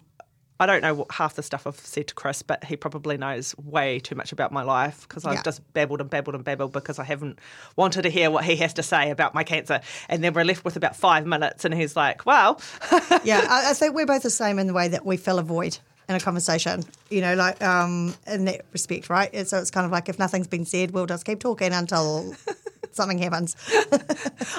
I 0.60 0.66
don't 0.66 0.82
know 0.82 0.94
what, 0.94 1.12
half 1.12 1.36
the 1.36 1.44
stuff 1.44 1.68
I've 1.68 1.78
said 1.80 2.08
to 2.08 2.14
Chris, 2.16 2.42
but 2.42 2.64
he 2.64 2.78
probably 2.78 3.18
knows 3.18 3.54
way 3.58 4.00
too 4.00 4.16
much 4.16 4.32
about 4.32 4.54
my 4.54 4.62
life 4.64 5.02
because 5.08 5.26
I've 5.26 5.34
Yeah. 5.36 5.42
just 5.42 5.62
babbled 5.74 6.00
and 6.00 6.10
babbled 6.10 6.34
and 6.36 6.46
babbled 6.46 6.72
because 6.72 6.98
I 6.98 7.04
haven't 7.04 7.40
wanted 7.76 8.04
to 8.04 8.10
hear 8.10 8.32
what 8.32 8.46
he 8.46 8.56
has 8.58 8.74
to 8.76 8.84
say 8.84 9.10
about 9.12 9.34
my 9.34 9.44
cancer. 9.44 9.82
And 10.08 10.24
then 10.24 10.34
we're 10.34 10.46
left 10.46 10.64
with 10.64 10.78
about 10.78 10.96
five 10.96 11.26
minutes, 11.26 11.66
and 11.66 11.74
he's 11.74 11.96
like, 11.98 12.26
"Well, 12.26 12.62
yeah, 13.26 13.46
I, 13.50 13.72
I 13.72 13.74
think 13.74 13.96
we're 13.96 14.06
both 14.06 14.24
the 14.24 14.30
same 14.30 14.58
in 14.60 14.68
the 14.68 14.74
way 14.74 14.88
that 14.88 15.06
we 15.06 15.18
fill 15.18 15.40
a 15.40 15.44
void 15.44 15.78
in 16.08 16.16
a 16.16 16.20
conversation. 16.22 16.84
You 17.10 17.20
know, 17.20 17.34
like 17.36 17.62
um, 17.62 18.16
in 18.26 18.46
that 18.46 18.62
respect, 18.72 19.10
right? 19.10 19.30
And 19.34 19.46
so 19.48 19.58
it's 19.60 19.72
kind 19.72 19.86
of 19.86 19.92
like 19.92 20.08
if 20.08 20.18
nothing's 20.20 20.48
been 20.48 20.66
said, 20.66 20.92
we'll 20.92 21.06
just 21.08 21.26
keep 21.26 21.40
talking 21.42 21.74
until 21.74 22.34
something 22.92 23.18
happens. 23.18 23.58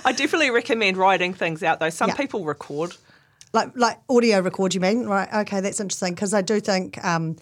I 0.04 0.12
definitely 0.12 0.50
recommend 0.50 0.96
writing 0.98 1.32
things 1.32 1.62
out, 1.62 1.80
though. 1.80 1.88
Some 1.90 2.10
Yeah. 2.10 2.16
people 2.16 2.44
record." 2.44 2.94
Like 3.52 3.70
like 3.74 3.98
audio 4.08 4.40
record. 4.40 4.74
You 4.74 4.80
mean 4.80 5.06
right? 5.06 5.28
Okay, 5.42 5.60
that's 5.60 5.80
interesting 5.80 6.14
because 6.14 6.34
I 6.34 6.42
do 6.42 6.60
think. 6.60 7.02
Um, 7.04 7.36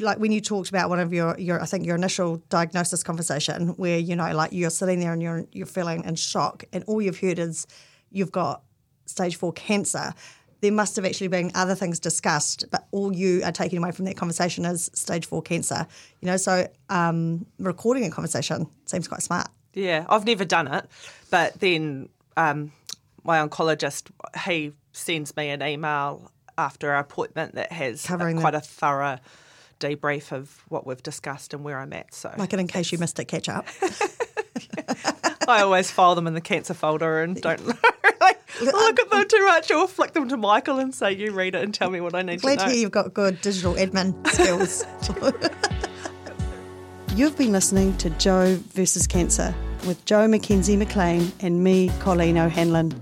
like 0.00 0.18
when 0.18 0.30
you 0.30 0.40
talked 0.40 0.68
about 0.68 0.88
one 0.88 1.00
of 1.00 1.12
your, 1.12 1.36
your, 1.36 1.60
I 1.60 1.66
think 1.66 1.84
your 1.84 1.96
initial 1.96 2.36
diagnosis 2.50 3.02
conversation, 3.02 3.70
where 3.70 3.98
you 3.98 4.14
know, 4.14 4.32
like 4.32 4.52
you're 4.52 4.70
sitting 4.70 5.00
there 5.00 5.12
and 5.12 5.22
you're 5.22 5.44
you're 5.52 5.66
feeling 5.66 6.04
in 6.04 6.14
shock, 6.14 6.64
and 6.72 6.84
all 6.86 7.02
you've 7.02 7.18
heard 7.18 7.38
is 7.38 7.66
you've 8.10 8.32
got 8.32 8.62
stage 9.06 9.36
four 9.36 9.52
cancer. 9.52 10.14
There 10.60 10.72
must 10.72 10.94
have 10.96 11.04
actually 11.06 11.28
been 11.28 11.50
other 11.54 11.74
things 11.74 11.98
discussed, 11.98 12.66
but 12.70 12.86
all 12.90 13.12
you 13.12 13.42
are 13.44 13.50
taking 13.50 13.78
away 13.78 13.92
from 13.92 14.04
that 14.04 14.16
conversation 14.16 14.64
is 14.66 14.90
stage 14.94 15.26
four 15.26 15.42
cancer. 15.42 15.86
You 16.20 16.26
know, 16.26 16.36
so 16.36 16.68
um, 16.88 17.46
recording 17.58 18.04
a 18.04 18.10
conversation 18.10 18.66
seems 18.84 19.08
quite 19.08 19.22
smart. 19.22 19.48
Yeah, 19.72 20.04
I've 20.08 20.26
never 20.26 20.44
done 20.44 20.68
it, 20.68 20.86
but 21.30 21.58
then 21.60 22.08
um, 22.36 22.72
my 23.24 23.44
oncologist 23.44 24.10
he 24.44 24.72
sends 24.92 25.36
me 25.36 25.48
an 25.50 25.62
email 25.62 26.30
after 26.58 26.92
our 26.92 26.98
appointment 27.00 27.54
that 27.54 27.72
has 27.72 28.04
Covering 28.06 28.40
quite 28.40 28.52
the- 28.52 28.58
a 28.58 28.60
thorough 28.60 29.18
debrief 29.78 30.32
of 30.32 30.62
what 30.68 30.86
we've 30.86 31.02
discussed 31.02 31.54
and 31.54 31.64
where 31.64 31.78
I'm 31.78 31.92
at. 31.94 32.12
So 32.14 32.32
Like, 32.36 32.52
in 32.52 32.66
case 32.66 32.92
you 32.92 32.98
missed 32.98 33.18
it, 33.18 33.24
catch 33.26 33.48
up. 33.48 33.66
I 35.48 35.62
always 35.62 35.90
file 35.90 36.14
them 36.14 36.26
in 36.26 36.34
the 36.34 36.40
cancer 36.40 36.74
folder 36.74 37.22
and 37.22 37.40
don't 37.40 37.66
like, 37.66 38.40
look 38.60 38.74
oh, 38.74 38.94
at 39.00 39.10
them 39.10 39.24
too 39.26 39.46
much 39.46 39.70
or 39.70 39.88
flick 39.88 40.12
them 40.12 40.28
to 40.28 40.36
Michael 40.36 40.78
and 40.78 40.94
say, 40.94 41.12
"You 41.12 41.32
read 41.32 41.54
it 41.54 41.64
and 41.64 41.72
tell 41.74 41.90
me 41.90 42.00
what 42.00 42.14
I 42.14 42.22
need 42.22 42.42
Glad 42.42 42.52
to 42.52 42.58
to 42.58 42.64
know." 42.66 42.72
hear 42.72 42.80
you've 42.82 42.90
got 42.90 43.14
good 43.14 43.40
digital 43.40 43.74
admin 43.74 44.14
skills. 44.28 44.84
You've 47.16 47.36
been 47.36 47.52
listening 47.52 47.96
to 47.98 48.10
Jo 48.10 48.56
versus 48.72 49.06
Cancer 49.06 49.54
with 49.86 50.04
Jo 50.04 50.28
McKenzie 50.28 50.78
McLean 50.78 51.32
and 51.40 51.64
me, 51.64 51.90
Colleen 51.98 52.38
O'Hanlon. 52.38 52.92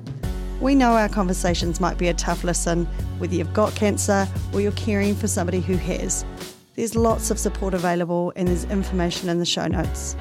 We 0.60 0.74
know 0.74 0.94
our 0.94 1.08
conversations 1.08 1.80
might 1.80 1.98
be 1.98 2.08
a 2.08 2.14
tough 2.14 2.42
listen, 2.42 2.86
whether 3.18 3.34
you've 3.34 3.54
got 3.54 3.74
cancer 3.74 4.26
or 4.52 4.60
you're 4.60 4.72
caring 4.72 5.14
for 5.14 5.28
somebody 5.28 5.60
who 5.60 5.76
has. 5.76 6.24
There's 6.74 6.96
lots 6.96 7.30
of 7.30 7.38
support 7.38 7.74
available 7.74 8.32
and 8.34 8.48
there's 8.48 8.64
information 8.64 9.28
in 9.28 9.38
the 9.38 9.46
show 9.46 9.66
notes. 9.66 10.16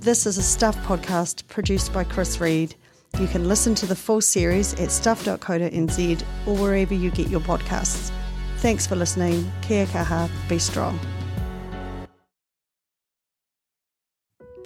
This 0.00 0.26
is 0.26 0.38
a 0.38 0.42
Stuff 0.42 0.76
podcast 0.84 1.46
produced 1.48 1.92
by 1.92 2.04
Chris 2.04 2.40
Reed. 2.40 2.74
You 3.18 3.26
can 3.26 3.48
listen 3.48 3.74
to 3.76 3.86
the 3.86 3.96
full 3.96 4.20
series 4.20 4.74
at 4.74 4.90
stuff.co.nz 4.90 6.22
or 6.46 6.56
wherever 6.56 6.94
you 6.94 7.10
get 7.10 7.28
your 7.28 7.40
podcasts. 7.40 8.10
Thanks 8.58 8.86
for 8.86 8.96
listening. 8.96 9.50
Kia 9.62 9.86
kaha, 9.86 10.30
be 10.48 10.58
strong. 10.58 10.98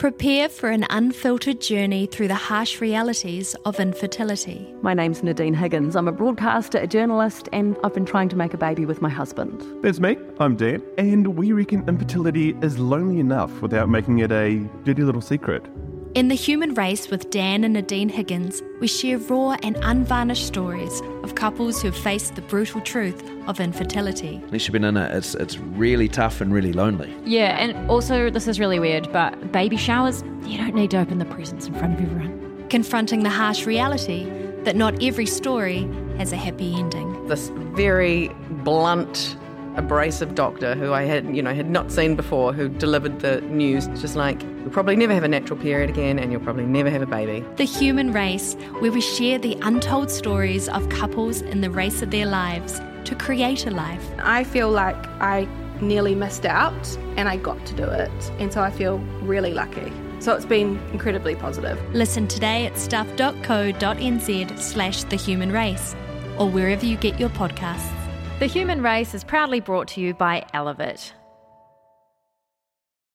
Prepare 0.00 0.48
for 0.48 0.70
an 0.70 0.86
unfiltered 0.88 1.60
journey 1.60 2.06
through 2.06 2.28
the 2.28 2.34
harsh 2.34 2.80
realities 2.80 3.54
of 3.66 3.78
infertility. 3.78 4.74
My 4.80 4.94
name's 4.94 5.22
Nadine 5.22 5.52
Higgins. 5.52 5.94
I'm 5.94 6.08
a 6.08 6.12
broadcaster, 6.12 6.78
a 6.78 6.86
journalist, 6.86 7.50
and 7.52 7.76
I've 7.84 7.92
been 7.92 8.06
trying 8.06 8.30
to 8.30 8.36
make 8.36 8.54
a 8.54 8.56
baby 8.56 8.86
with 8.86 9.02
my 9.02 9.10
husband. 9.10 9.62
That's 9.82 10.00
me, 10.00 10.16
I'm 10.38 10.56
Dan, 10.56 10.82
and 10.96 11.36
we 11.36 11.52
reckon 11.52 11.86
infertility 11.86 12.56
is 12.62 12.78
lonely 12.78 13.20
enough 13.20 13.60
without 13.60 13.90
making 13.90 14.20
it 14.20 14.32
a 14.32 14.66
dirty 14.84 15.02
little 15.02 15.20
secret. 15.20 15.66
In 16.12 16.27
The 16.27 16.35
Human 16.35 16.75
Race 16.75 17.09
with 17.09 17.31
Dan 17.31 17.62
and 17.62 17.75
Nadine 17.75 18.09
Higgins, 18.09 18.64
we 18.81 18.88
share 18.88 19.16
raw 19.16 19.57
and 19.62 19.77
unvarnished 19.81 20.44
stories 20.44 21.01
of 21.23 21.37
couples 21.37 21.81
who 21.81 21.87
have 21.87 21.96
faced 21.96 22.35
the 22.35 22.42
brutal 22.42 22.81
truth 22.81 23.23
of 23.46 23.61
infertility. 23.61 24.40
Unless 24.46 24.66
you've 24.66 24.73
been 24.73 24.83
in 24.83 24.96
it, 24.96 25.14
it's, 25.14 25.37
it's 25.37 25.59
really 25.59 26.09
tough 26.09 26.40
and 26.40 26.53
really 26.53 26.73
lonely. 26.73 27.14
Yeah, 27.25 27.57
and 27.59 27.88
also, 27.88 28.29
this 28.29 28.49
is 28.49 28.59
really 28.59 28.81
weird, 28.81 29.12
but 29.12 29.53
baby 29.53 29.77
showers, 29.77 30.25
you 30.42 30.59
don't 30.59 30.75
need 30.75 30.90
to 30.90 30.99
open 30.99 31.18
the 31.18 31.27
presents 31.27 31.68
in 31.68 31.75
front 31.75 31.94
of 31.94 32.05
everyone. 32.05 32.66
Confronting 32.70 33.23
the 33.23 33.31
harsh 33.31 33.64
reality 33.64 34.25
that 34.64 34.75
not 34.75 35.01
every 35.01 35.27
story 35.27 35.88
has 36.18 36.33
a 36.33 36.37
happy 36.37 36.75
ending. 36.75 37.29
this 37.29 37.51
very 37.77 38.31
blunt, 38.64 39.37
abrasive 39.77 40.35
doctor 40.35 40.75
who 40.75 40.92
I 40.92 41.05
had, 41.05 41.37
you 41.37 41.40
know, 41.40 41.55
had 41.55 41.70
not 41.70 41.92
seen 41.92 42.16
before, 42.16 42.53
who 42.53 42.68
delivered 42.68 43.20
the 43.20 43.42
news, 43.42 43.87
just 44.01 44.16
like, 44.16 44.42
you'll 44.61 44.70
probably 44.70 44.96
never 44.96 45.14
have 45.14 45.25
a 45.25 45.29
natural 45.29 45.59
period 45.59 45.90
again, 45.90 46.18
and 46.18 46.33
you'll 46.33 46.40
probably 46.40 46.66
never 46.66 46.90
have 46.90 47.03
a 47.03 47.07
baby. 47.07 47.44
The 47.57 47.64
Human 47.64 48.12
Race, 48.12 48.55
where 48.81 48.92
we 48.92 49.01
share 49.01 49.38
the 49.38 49.59
untold 49.62 50.11
stories 50.11 50.68
of 50.68 50.88
couples 50.88 51.40
in 51.42 51.61
the 51.61 51.70
race 51.70 52.03
of 52.03 52.11
their 52.11 52.27
lives 52.27 52.81
to 53.05 53.14
create 53.14 53.66
a 53.66 53.70
life. 53.70 54.05
I 54.18 54.44
feel 54.44 54.70
like 54.70 54.96
I 55.20 55.49
nearly 55.81 56.14
missed 56.14 56.46
out 56.46 56.99
and 57.16 57.29
I 57.29 57.37
got 57.37 57.64
to 57.66 57.75
do 57.75 57.85
it. 57.85 58.33
And 58.38 58.53
so 58.53 58.62
I 58.62 58.70
feel 58.70 58.99
really 59.23 59.53
lucky. 59.53 59.92
So 60.20 60.35
it's 60.35 60.44
been 60.44 60.79
incredibly 60.92 61.35
positive. 61.35 61.81
Listen 61.94 62.29
today 62.29 62.66
at 62.66 62.77
stuff.co.nz 62.79 64.59
slash 64.59 65.05
the 65.05 65.16
human 65.16 65.51
race 65.51 65.94
or 66.38 66.49
wherever 66.49 66.85
you 66.85 66.96
get 66.96 67.18
your 67.18 67.31
podcasts. 67.31 67.90
The 68.38 68.46
Human 68.46 68.83
Race 68.83 69.12
is 69.12 69.23
proudly 69.23 69.61
brought 69.61 69.88
to 69.88 70.01
you 70.01 70.14
by 70.14 70.46
Elevate. 70.55 71.12